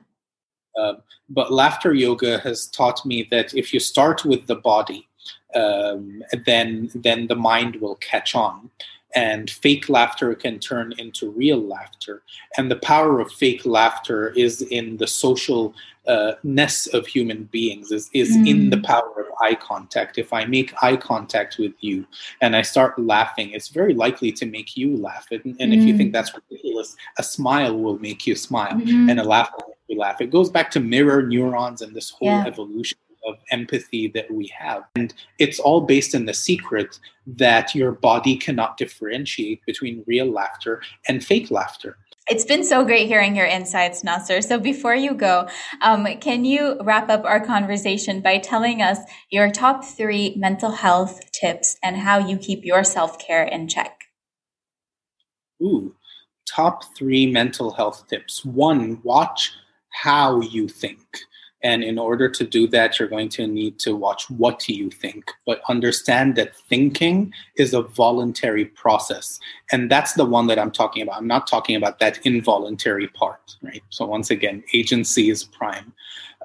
Um, 0.78 0.98
but 1.28 1.52
laughter 1.52 1.92
yoga 1.92 2.38
has 2.38 2.66
taught 2.66 3.04
me 3.04 3.28
that 3.30 3.54
if 3.54 3.74
you 3.74 3.80
start 3.80 4.24
with 4.24 4.46
the 4.46 4.56
body, 4.56 5.08
um, 5.54 6.22
then 6.46 6.90
then 6.94 7.26
the 7.26 7.36
mind 7.36 7.76
will 7.76 7.96
catch 7.96 8.34
on 8.34 8.70
and 9.14 9.50
fake 9.50 9.88
laughter 9.88 10.34
can 10.34 10.58
turn 10.58 10.94
into 10.98 11.30
real 11.30 11.58
laughter. 11.58 12.22
And 12.56 12.70
the 12.70 12.76
power 12.76 13.20
of 13.20 13.30
fake 13.30 13.66
laughter 13.66 14.30
is 14.30 14.62
in 14.62 14.96
the 14.96 15.06
social 15.06 15.74
uh, 16.06 16.32
ness 16.42 16.86
of 16.88 17.06
human 17.06 17.44
beings, 17.44 17.92
is, 17.92 18.10
is 18.12 18.36
mm. 18.36 18.48
in 18.48 18.70
the 18.70 18.80
power 18.80 19.12
of 19.20 19.26
eye 19.40 19.54
contact. 19.54 20.18
If 20.18 20.32
I 20.32 20.44
make 20.44 20.72
eye 20.82 20.96
contact 20.96 21.58
with 21.58 21.72
you 21.80 22.06
and 22.40 22.56
I 22.56 22.62
start 22.62 22.98
laughing, 22.98 23.50
it's 23.50 23.68
very 23.68 23.94
likely 23.94 24.32
to 24.32 24.46
make 24.46 24.76
you 24.76 24.96
laugh. 24.96 25.28
And, 25.30 25.56
and 25.60 25.72
mm. 25.72 25.78
if 25.78 25.84
you 25.84 25.96
think 25.96 26.10
mm. 26.10 26.14
that's 26.14 26.32
ridiculous, 26.34 26.96
a 27.18 27.22
smile 27.22 27.78
will 27.78 27.98
make 27.98 28.26
you 28.26 28.34
smile, 28.34 28.72
mm-hmm. 28.72 29.10
and 29.10 29.20
a 29.20 29.24
laugh 29.24 29.52
will 29.52 29.68
make 29.68 29.76
you 29.88 29.98
laugh. 29.98 30.20
It 30.20 30.30
goes 30.30 30.50
back 30.50 30.70
to 30.72 30.80
mirror 30.80 31.22
neurons 31.22 31.82
and 31.82 31.94
this 31.94 32.10
whole 32.10 32.28
yeah. 32.28 32.46
evolution 32.46 32.98
of 33.26 33.36
empathy 33.50 34.08
that 34.08 34.30
we 34.30 34.52
have. 34.58 34.84
And 34.96 35.14
it's 35.38 35.58
all 35.58 35.80
based 35.80 36.14
in 36.14 36.26
the 36.26 36.34
secret 36.34 36.98
that 37.26 37.74
your 37.74 37.92
body 37.92 38.36
cannot 38.36 38.76
differentiate 38.76 39.64
between 39.66 40.04
real 40.06 40.26
laughter 40.26 40.82
and 41.08 41.24
fake 41.24 41.50
laughter. 41.50 41.96
It's 42.28 42.44
been 42.44 42.62
so 42.62 42.84
great 42.84 43.08
hearing 43.08 43.34
your 43.34 43.46
insights, 43.46 44.04
Naser. 44.04 44.44
So 44.44 44.58
before 44.58 44.94
you 44.94 45.12
go, 45.12 45.48
um, 45.80 46.06
can 46.20 46.44
you 46.44 46.78
wrap 46.82 47.10
up 47.10 47.24
our 47.24 47.44
conversation 47.44 48.20
by 48.20 48.38
telling 48.38 48.80
us 48.80 48.98
your 49.30 49.50
top 49.50 49.84
three 49.84 50.34
mental 50.36 50.70
health 50.70 51.32
tips 51.32 51.76
and 51.82 51.96
how 51.96 52.18
you 52.18 52.38
keep 52.38 52.64
your 52.64 52.84
self 52.84 53.18
care 53.18 53.42
in 53.42 53.66
check? 53.66 54.04
Ooh, 55.60 55.96
top 56.46 56.84
three 56.96 57.26
mental 57.26 57.72
health 57.72 58.06
tips. 58.08 58.44
One, 58.44 59.00
watch 59.02 59.52
how 59.90 60.40
you 60.40 60.68
think. 60.68 61.18
And 61.62 61.84
in 61.84 61.98
order 61.98 62.28
to 62.28 62.44
do 62.44 62.66
that, 62.68 62.98
you're 62.98 63.08
going 63.08 63.28
to 63.30 63.46
need 63.46 63.78
to 63.80 63.94
watch 63.94 64.28
what 64.30 64.58
do 64.58 64.74
you 64.74 64.90
think, 64.90 65.30
but 65.46 65.62
understand 65.68 66.34
that 66.36 66.56
thinking 66.56 67.32
is 67.56 67.72
a 67.72 67.82
voluntary 67.82 68.64
process. 68.64 69.38
And 69.70 69.90
that's 69.90 70.14
the 70.14 70.24
one 70.24 70.48
that 70.48 70.58
I'm 70.58 70.72
talking 70.72 71.02
about. 71.02 71.18
I'm 71.18 71.26
not 71.26 71.46
talking 71.46 71.76
about 71.76 71.98
that 72.00 72.24
involuntary 72.26 73.08
part, 73.08 73.56
right? 73.62 73.82
So, 73.90 74.06
once 74.06 74.30
again, 74.30 74.64
agency 74.72 75.30
is 75.30 75.44
prime. 75.44 75.92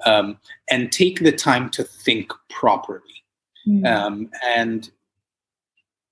Um, 0.06 0.38
and 0.70 0.92
take 0.92 1.20
the 1.20 1.32
time 1.32 1.70
to 1.70 1.82
think 1.82 2.32
properly. 2.48 3.02
Mm. 3.66 3.86
Um, 3.86 4.30
and 4.46 4.88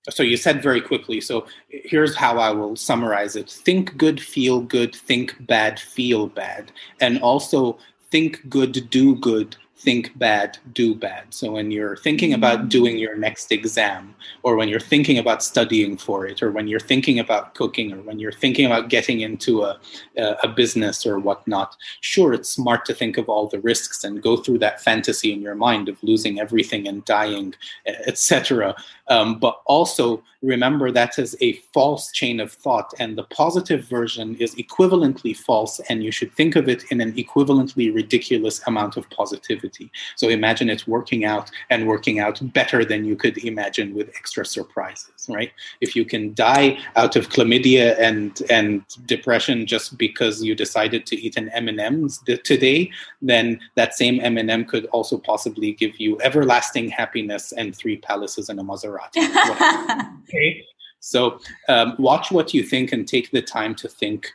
so 0.09 0.23
you 0.23 0.37
said 0.37 0.63
very 0.63 0.79
quickly 0.79 1.19
so 1.19 1.45
here's 1.69 2.15
how 2.15 2.37
i 2.37 2.49
will 2.49 2.75
summarize 2.75 3.35
it 3.35 3.49
think 3.49 3.97
good 3.97 4.21
feel 4.21 4.61
good 4.61 4.95
think 4.95 5.35
bad 5.47 5.79
feel 5.79 6.27
bad 6.27 6.71
and 7.01 7.19
also 7.21 7.77
think 8.09 8.47
good, 8.49 8.89
do 8.89 9.15
good, 9.15 9.55
think 9.77 10.17
bad, 10.17 10.57
do 10.73 10.95
bad. 10.95 11.25
So 11.29 11.51
when 11.51 11.69
you're 11.69 11.95
thinking 11.97 12.33
about 12.33 12.61
mm. 12.61 12.69
doing 12.69 12.97
your 12.97 13.15
next 13.15 13.51
exam, 13.51 14.15
or 14.41 14.55
when 14.55 14.69
you're 14.69 14.79
thinking 14.79 15.19
about 15.19 15.43
studying 15.43 15.97
for 15.97 16.25
it, 16.25 16.41
or 16.41 16.51
when 16.51 16.67
you're 16.67 16.79
thinking 16.79 17.19
about 17.19 17.53
cooking, 17.53 17.93
or 17.93 18.01
when 18.01 18.19
you're 18.19 18.31
thinking 18.31 18.65
about 18.65 18.89
getting 18.89 19.21
into 19.21 19.61
a, 19.63 19.79
a 20.17 20.47
business 20.47 21.05
or 21.05 21.19
whatnot, 21.19 21.77
sure, 22.01 22.33
it's 22.33 22.49
smart 22.49 22.85
to 22.85 22.93
think 22.93 23.17
of 23.17 23.29
all 23.29 23.47
the 23.47 23.59
risks 23.59 24.03
and 24.03 24.23
go 24.23 24.35
through 24.35 24.57
that 24.57 24.81
fantasy 24.81 25.31
in 25.31 25.41
your 25.41 25.55
mind 25.55 25.89
of 25.89 26.01
losing 26.01 26.39
everything 26.39 26.87
and 26.87 27.05
dying, 27.05 27.53
etc. 27.85 28.75
Um, 29.09 29.39
but 29.39 29.61
also 29.65 30.23
remember 30.41 30.91
that 30.91 31.17
is 31.17 31.35
a 31.41 31.53
false 31.73 32.11
chain 32.11 32.39
of 32.39 32.51
thought, 32.51 32.93
and 32.99 33.17
the 33.17 33.23
positive 33.23 33.85
version 33.85 34.35
is 34.35 34.55
equivalently 34.55 35.35
false, 35.35 35.79
and 35.89 36.03
you 36.03 36.11
should 36.11 36.33
think 36.33 36.55
of 36.55 36.67
it 36.69 36.83
in 36.91 37.01
an 37.01 37.13
equivalently 37.13 37.93
ridiculous 37.93 38.61
amount 38.67 38.97
of 38.97 39.09
positivity. 39.09 39.91
So 40.15 40.29
imagine 40.29 40.69
it 40.69 40.87
working 40.87 41.25
out 41.25 41.49
and 41.69 41.87
working 41.87 42.19
out 42.19 42.39
better 42.53 42.83
than 42.83 43.05
you 43.05 43.15
could 43.15 43.37
imagine 43.39 43.95
with 43.95 44.09
extra 44.09 44.45
surprises, 44.45 45.27
right? 45.29 45.51
If 45.81 45.95
you 45.95 46.05
can 46.05 46.33
die 46.33 46.77
out 46.95 47.15
of 47.15 47.29
chlamydia 47.29 47.97
and 47.99 48.41
and 48.49 48.83
depression 49.05 49.65
just 49.65 49.97
because 49.97 50.43
you 50.43 50.55
decided 50.55 51.05
to 51.07 51.15
eat 51.15 51.37
an 51.37 51.49
M&Ms 51.49 52.19
today, 52.43 52.91
then 53.21 53.59
that 53.75 53.95
same 53.95 54.19
M&M 54.21 54.65
could 54.65 54.85
also 54.87 55.17
possibly 55.17 55.73
give 55.73 55.99
you 55.99 56.19
everlasting 56.21 56.89
happiness 56.89 57.51
and 57.51 57.75
three 57.75 57.97
palaces 57.97 58.49
and 58.49 58.59
a 58.59 58.63
Maserati. 58.63 58.96
okay. 60.29 60.63
So 60.99 61.39
um, 61.69 61.95
watch 61.99 62.31
what 62.31 62.53
you 62.53 62.63
think 62.63 62.91
and 62.91 63.07
take 63.07 63.31
the 63.31 63.41
time 63.41 63.75
to 63.75 63.87
think 63.87 64.31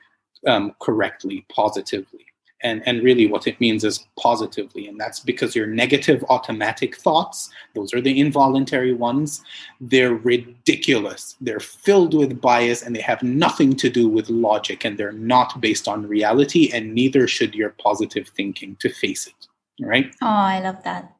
um, 0.46 0.75
correctly, 0.81 1.44
positively. 1.55 2.25
and 2.62 2.83
and 2.87 3.03
really 3.03 3.27
what 3.27 3.46
it 3.46 3.61
means 3.61 3.85
is 3.85 4.07
positively 4.18 4.87
and 4.87 4.98
that's 4.98 5.20
because 5.20 5.55
your 5.55 5.66
negative 5.66 6.25
automatic 6.29 6.96
thoughts 6.96 7.51
those 7.75 7.92
are 7.92 8.01
the 8.01 8.18
involuntary 8.20 8.92
ones 8.92 9.42
they're 9.81 10.14
ridiculous. 10.14 11.37
They're 11.40 11.61
filled 11.61 12.14
with 12.14 12.40
bias 12.40 12.83
and 12.83 12.94
they 12.94 13.01
have 13.01 13.22
nothing 13.22 13.75
to 13.77 13.90
do 13.90 14.09
with 14.09 14.31
logic 14.31 14.85
and 14.85 14.96
they're 14.96 15.12
not 15.12 15.61
based 15.61 15.88
on 15.88 16.07
reality 16.07 16.70
and 16.72 16.94
neither 16.94 17.27
should 17.27 17.55
your 17.55 17.70
positive 17.70 18.29
thinking 18.29 18.77
to 18.77 18.88
face 18.88 19.27
it. 19.27 19.48
Right? 19.81 20.14
Oh 20.22 20.27
i 20.27 20.61
love 20.61 20.83
that 20.85 21.16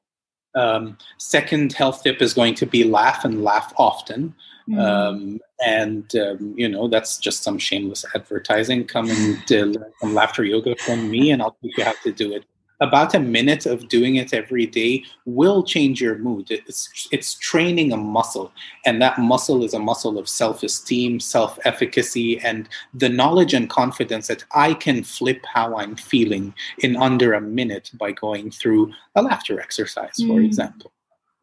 um, 0.55 0.97
second 1.19 1.73
health 1.73 2.03
tip 2.03 2.21
is 2.21 2.35
going 2.35 2.55
to 2.55 2.67
be 2.67 2.85
laugh 2.85 3.25
and 3.25 3.43
laugh 3.43 3.73
often 3.77 4.35
Mm-hmm. 4.69 4.81
Um, 4.81 5.41
and 5.65 6.15
um, 6.17 6.55
you 6.57 6.69
know 6.69 6.89
that's 6.89 7.19
just 7.19 7.43
some 7.43 7.59
shameless 7.59 8.05
advertising. 8.15 8.85
Come 8.85 9.11
and 9.11 9.53
uh, 9.53 9.79
learn 9.79 9.93
some 10.01 10.15
laughter 10.15 10.45
yoga 10.45 10.77
from 10.77 11.11
me, 11.11 11.31
and 11.31 11.43
I'll 11.43 11.57
teach 11.63 11.77
you 11.77 11.85
how 11.85 11.95
to 12.05 12.13
do 12.13 12.33
it. 12.33 12.45
About 12.83 13.15
a 13.15 13.21
minute 13.21 13.65
of 13.65 13.89
doing 13.89 14.17
it 14.17 14.35
every 14.35 14.67
day 14.67 15.05
will 15.25 15.63
change 15.63 16.01
your 16.01 16.19
mood. 16.19 16.51
It's 16.51 17.09
it's 17.13 17.35
training 17.35 17.93
a 17.93 17.97
muscle, 17.97 18.53
and 18.85 19.01
that 19.01 19.19
muscle 19.19 19.65
is 19.65 19.75
a 19.75 19.79
muscle 19.79 20.19
of 20.19 20.29
self-esteem, 20.29 21.21
self-efficacy, 21.21 22.41
and 22.41 22.69
the 22.93 23.09
knowledge 23.09 23.55
and 23.55 23.71
confidence 23.71 24.27
that 24.27 24.45
I 24.53 24.75
can 24.75 25.05
flip 25.05 25.41
how 25.55 25.77
I'm 25.77 25.97
feeling 25.97 26.55
in 26.79 26.97
under 26.97 27.33
a 27.35 27.41
minute 27.41 27.91
by 27.95 28.13
going 28.13 28.51
through 28.51 28.93
a 29.15 29.23
laughter 29.23 29.61
exercise, 29.61 30.17
for 30.17 30.41
mm. 30.41 30.45
example. 30.45 30.93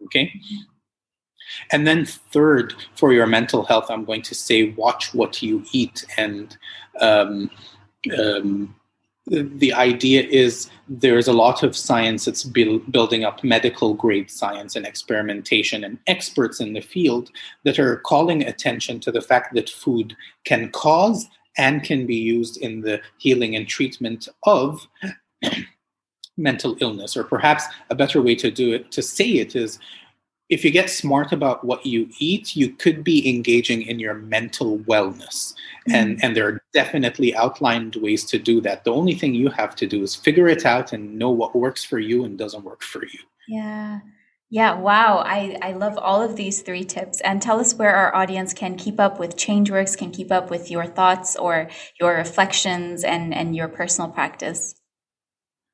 Okay. 0.05 0.33
And 1.71 1.87
then, 1.87 2.05
third, 2.05 2.75
for 2.95 3.11
your 3.13 3.27
mental 3.27 3.63
health, 3.63 3.87
I'm 3.89 4.05
going 4.05 4.21
to 4.23 4.35
say 4.35 4.71
watch 4.71 5.13
what 5.13 5.41
you 5.41 5.63
eat. 5.71 6.05
And 6.17 6.55
um, 6.99 7.49
um, 8.17 8.75
the 9.29 9.73
idea 9.73 10.23
is 10.23 10.69
there's 10.87 11.27
a 11.27 11.33
lot 11.33 11.61
of 11.61 11.75
science 11.75 12.25
that's 12.25 12.43
building 12.43 13.23
up 13.23 13.43
medical 13.43 13.93
grade 13.93 14.29
science 14.29 14.75
and 14.75 14.85
experimentation 14.85 15.83
and 15.83 15.99
experts 16.07 16.59
in 16.59 16.73
the 16.73 16.81
field 16.81 17.29
that 17.63 17.77
are 17.77 17.97
calling 17.97 18.43
attention 18.43 18.99
to 18.99 19.11
the 19.11 19.21
fact 19.21 19.53
that 19.53 19.69
food 19.69 20.15
can 20.45 20.69
cause 20.71 21.27
and 21.57 21.83
can 21.83 22.05
be 22.05 22.15
used 22.15 22.57
in 22.57 22.81
the 22.81 22.99
healing 23.17 23.55
and 23.55 23.67
treatment 23.67 24.27
of 24.43 24.87
mental 26.37 26.75
illness 26.79 27.15
or 27.15 27.23
perhaps 27.23 27.65
a 27.89 27.95
better 27.95 28.21
way 28.21 28.33
to 28.33 28.49
do 28.49 28.73
it 28.73 28.91
to 28.91 29.01
say 29.01 29.25
it 29.25 29.55
is 29.55 29.77
if 30.49 30.65
you 30.65 30.71
get 30.71 30.89
smart 30.89 31.31
about 31.31 31.63
what 31.63 31.85
you 31.85 32.09
eat, 32.17 32.55
you 32.55 32.69
could 32.69 33.03
be 33.03 33.29
engaging 33.29 33.83
in 33.83 33.99
your 33.99 34.15
mental 34.15 34.79
wellness. 34.79 35.53
Mm-hmm. 35.53 35.95
And, 35.95 36.23
and 36.23 36.35
there 36.35 36.47
are 36.47 36.63
definitely 36.73 37.35
outlined 37.35 37.95
ways 37.97 38.25
to 38.25 38.39
do 38.39 38.59
that. 38.61 38.83
The 38.83 38.91
only 38.91 39.13
thing 39.13 39.35
you 39.35 39.49
have 39.49 39.75
to 39.75 39.87
do 39.87 40.01
is 40.01 40.15
figure 40.15 40.47
it 40.47 40.65
out 40.65 40.91
and 40.91 41.17
know 41.17 41.29
what 41.29 41.55
works 41.55 41.83
for 41.83 41.99
you 41.99 42.23
and 42.25 42.37
doesn't 42.37 42.63
work 42.63 42.81
for 42.81 43.05
you. 43.05 43.19
Yeah. 43.47 43.99
Yeah, 44.51 44.73
wow. 44.73 45.19
I, 45.23 45.57
I 45.61 45.73
love 45.73 45.99
all 45.99 46.23
of 46.23 46.35
these 46.35 46.63
three 46.63 46.83
tips. 46.83 47.21
And 47.21 47.39
tell 47.39 47.59
us 47.59 47.75
where 47.75 47.95
our 47.95 48.15
audience 48.15 48.51
can 48.51 48.75
keep 48.75 48.99
up 48.99 49.19
with 49.19 49.35
Changeworks, 49.35 49.95
can 49.95 50.09
keep 50.09 50.31
up 50.31 50.49
with 50.49 50.71
your 50.71 50.87
thoughts 50.87 51.35
or 51.35 51.69
your 51.99 52.15
reflections 52.15 53.03
and, 53.03 53.31
and 53.31 53.55
your 53.55 53.67
personal 53.67 54.09
practice. 54.09 54.73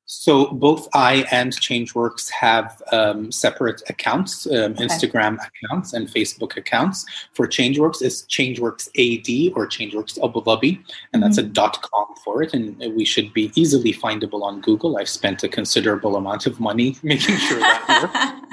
So 0.06 0.46
both 0.46 0.88
I 0.94 1.26
and 1.32 1.52
Changeworks 1.52 2.30
have 2.30 2.80
um, 2.92 3.32
separate 3.32 3.82
accounts, 3.88 4.46
um, 4.46 4.52
okay. 4.72 4.86
Instagram 4.86 5.36
accounts 5.44 5.92
and 5.92 6.08
Facebook 6.08 6.56
accounts. 6.56 7.04
For 7.34 7.48
Changeworks, 7.48 8.02
is 8.02 8.24
Changeworks 8.28 8.86
AD 8.96 9.52
or 9.56 9.66
Changeworks 9.66 10.16
Abu 10.22 10.42
Dhabi, 10.42 10.78
and 11.12 11.22
that's 11.22 11.38
mm-hmm. 11.38 11.50
a 11.50 11.52
dot 11.52 11.82
com 11.82 12.06
for 12.24 12.40
it. 12.40 12.54
And 12.54 12.78
we 12.94 13.04
should 13.04 13.32
be 13.32 13.50
easily 13.56 13.92
findable 13.92 14.42
on 14.42 14.60
Google. 14.60 14.96
I've 14.96 15.08
spent 15.08 15.42
a 15.42 15.48
considerable 15.48 16.14
amount 16.14 16.46
of 16.46 16.60
money 16.60 16.96
making 17.02 17.36
sure 17.36 17.58
that 17.58 18.00
works. 18.02 18.42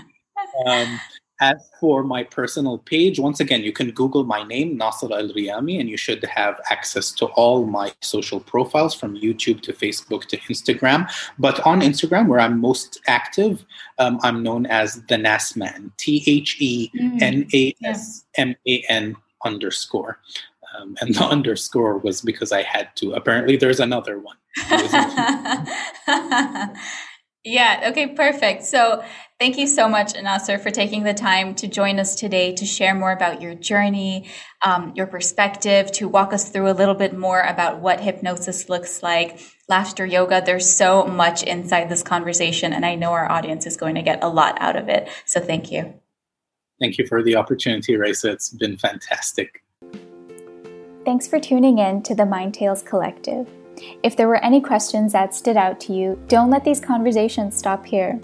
Um, 0.68 1.00
as 1.44 1.70
for 1.78 2.04
my 2.04 2.24
personal 2.24 2.78
page, 2.78 3.20
once 3.20 3.42
again, 3.42 3.64
you 3.64 3.74
can 3.74 3.92
Google 3.92 4.24
my 4.24 4.44
name, 4.44 4.80
Naser 4.80 5.12
Al 5.12 5.28
Riyami, 5.38 5.78
and 5.80 5.90
you 5.90 5.98
should 5.98 6.24
have 6.24 6.62
access 6.72 7.12
to 7.20 7.26
all 7.42 7.66
my 7.66 7.92
social 8.02 8.40
profiles 8.40 8.96
from 8.96 9.18
YouTube 9.18 9.60
to 9.64 9.74
Facebook 9.74 10.26
to 10.28 10.38
Instagram. 10.52 11.12
But 11.38 11.60
on 11.66 11.82
Instagram, 11.82 12.30
where 12.30 12.40
I'm 12.40 12.60
most 12.60 13.02
active, 13.08 13.66
um, 14.00 14.20
I'm 14.24 14.42
known 14.42 14.66
as 14.68 15.04
the 15.10 15.16
Nasman, 15.16 15.92
T 15.98 16.24
H 16.26 16.56
E 16.62 16.90
N 17.20 17.46
A 17.54 17.76
S 17.84 18.24
M 18.38 18.56
A 18.66 18.84
N 18.88 19.18
underscore. 19.44 20.20
Um, 20.74 20.96
and 21.02 21.14
the 21.14 21.26
underscore 21.36 21.98
was 21.98 22.22
because 22.22 22.54
I 22.54 22.62
had 22.62 22.96
to. 22.98 23.14
Apparently, 23.14 23.58
there's 23.58 23.82
another 23.82 24.18
one. 24.18 24.38
Yeah, 27.44 27.90
okay, 27.92 28.08
perfect. 28.08 28.64
So 28.64 29.04
thank 29.44 29.58
you 29.58 29.68
so 29.68 29.90
much, 29.90 30.14
Naser, 30.14 30.58
for 30.58 30.72
taking 30.72 31.04
the 31.04 31.14
time 31.14 31.54
to 31.56 31.68
join 31.68 32.00
us 32.00 32.16
today 32.16 32.54
to 32.54 32.66
share 32.66 32.96
more 32.96 33.12
about 33.12 33.42
your 33.42 33.54
journey, 33.54 34.30
um, 34.62 34.94
your 34.96 35.06
perspective, 35.06 35.92
to 35.92 36.08
walk 36.08 36.32
us 36.32 36.48
through 36.48 36.70
a 36.70 36.72
little 36.72 36.96
bit 36.96 37.14
more 37.14 37.42
about 37.42 37.82
what 37.82 38.00
hypnosis 38.00 38.70
looks 38.70 39.04
like, 39.04 39.42
laughter 39.68 40.06
yoga. 40.06 40.42
There's 40.46 40.74
so 40.74 41.04
much 41.04 41.44
inside 41.44 41.90
this 41.90 42.04
conversation, 42.04 42.72
and 42.72 42.86
I 42.86 42.96
know 42.96 43.12
our 43.12 43.30
audience 43.30 43.66
is 43.66 43.76
going 43.76 43.96
to 43.96 44.02
get 44.02 44.24
a 44.24 44.30
lot 44.30 44.56
out 44.62 44.78
of 44.78 44.88
it. 44.88 45.10
So 45.26 45.42
thank 45.42 45.74
you. 45.74 45.94
Thank 46.80 46.98
you 46.98 47.06
for 47.06 47.22
the 47.22 47.36
opportunity, 47.36 47.98
Raisa. 47.98 48.32
It's 48.32 48.48
been 48.48 48.78
fantastic. 48.78 49.62
Thanks 51.04 51.28
for 51.28 51.38
tuning 51.42 51.80
in 51.80 52.02
to 52.04 52.16
the 52.16 52.26
Mind 52.26 52.54
Tales 52.54 52.82
Collective. 52.82 53.50
If 54.04 54.16
there 54.16 54.28
were 54.28 54.44
any 54.44 54.62
questions 54.62 55.14
that 55.14 55.34
stood 55.34 55.58
out 55.58 55.80
to 55.82 55.94
you, 55.94 56.20
don't 56.28 56.50
let 56.50 56.64
these 56.64 56.80
conversations 56.80 57.58
stop 57.58 57.86
here. 57.86 58.20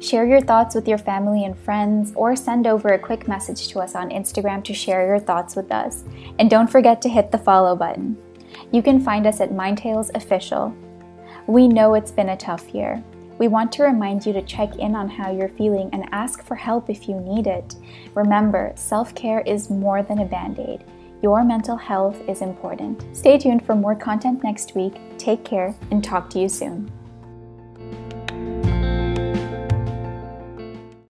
Share 0.00 0.26
your 0.26 0.40
thoughts 0.40 0.74
with 0.74 0.88
your 0.88 0.98
family 0.98 1.44
and 1.44 1.56
friends, 1.58 2.12
or 2.14 2.36
send 2.36 2.66
over 2.66 2.88
a 2.90 2.98
quick 2.98 3.28
message 3.28 3.68
to 3.68 3.80
us 3.80 3.94
on 3.94 4.10
Instagram 4.10 4.62
to 4.64 4.74
share 4.74 5.06
your 5.06 5.18
thoughts 5.18 5.56
with 5.56 5.70
us. 5.72 6.04
And 6.38 6.48
don't 6.48 6.70
forget 6.70 7.02
to 7.02 7.08
hit 7.08 7.30
the 7.30 7.38
follow 7.38 7.76
button. 7.76 8.16
You 8.72 8.82
can 8.82 9.00
find 9.00 9.26
us 9.26 9.40
at 9.40 9.50
Mindtales 9.50 10.14
Official. 10.14 10.74
We 11.46 11.68
know 11.68 11.94
it's 11.94 12.10
been 12.10 12.30
a 12.30 12.36
tough 12.36 12.72
year. 12.74 13.02
We 13.38 13.48
want 13.48 13.72
to 13.72 13.82
remind 13.82 14.24
you 14.24 14.32
to 14.32 14.42
check 14.42 14.76
in 14.76 14.94
on 14.94 15.08
how 15.08 15.32
you're 15.32 15.48
feeling 15.48 15.90
and 15.92 16.08
ask 16.12 16.44
for 16.44 16.54
help 16.54 16.88
if 16.88 17.08
you 17.08 17.20
need 17.20 17.46
it. 17.46 17.74
Remember, 18.14 18.72
self 18.76 19.14
care 19.14 19.40
is 19.40 19.70
more 19.70 20.02
than 20.02 20.20
a 20.20 20.24
band 20.24 20.60
aid. 20.60 20.84
Your 21.22 21.44
mental 21.44 21.76
health 21.76 22.20
is 22.28 22.42
important. 22.42 23.04
Stay 23.16 23.38
tuned 23.38 23.64
for 23.64 23.74
more 23.74 23.94
content 23.94 24.42
next 24.42 24.74
week. 24.74 24.94
Take 25.18 25.44
care 25.44 25.74
and 25.90 26.02
talk 26.04 26.28
to 26.30 26.38
you 26.38 26.48
soon. 26.48 26.90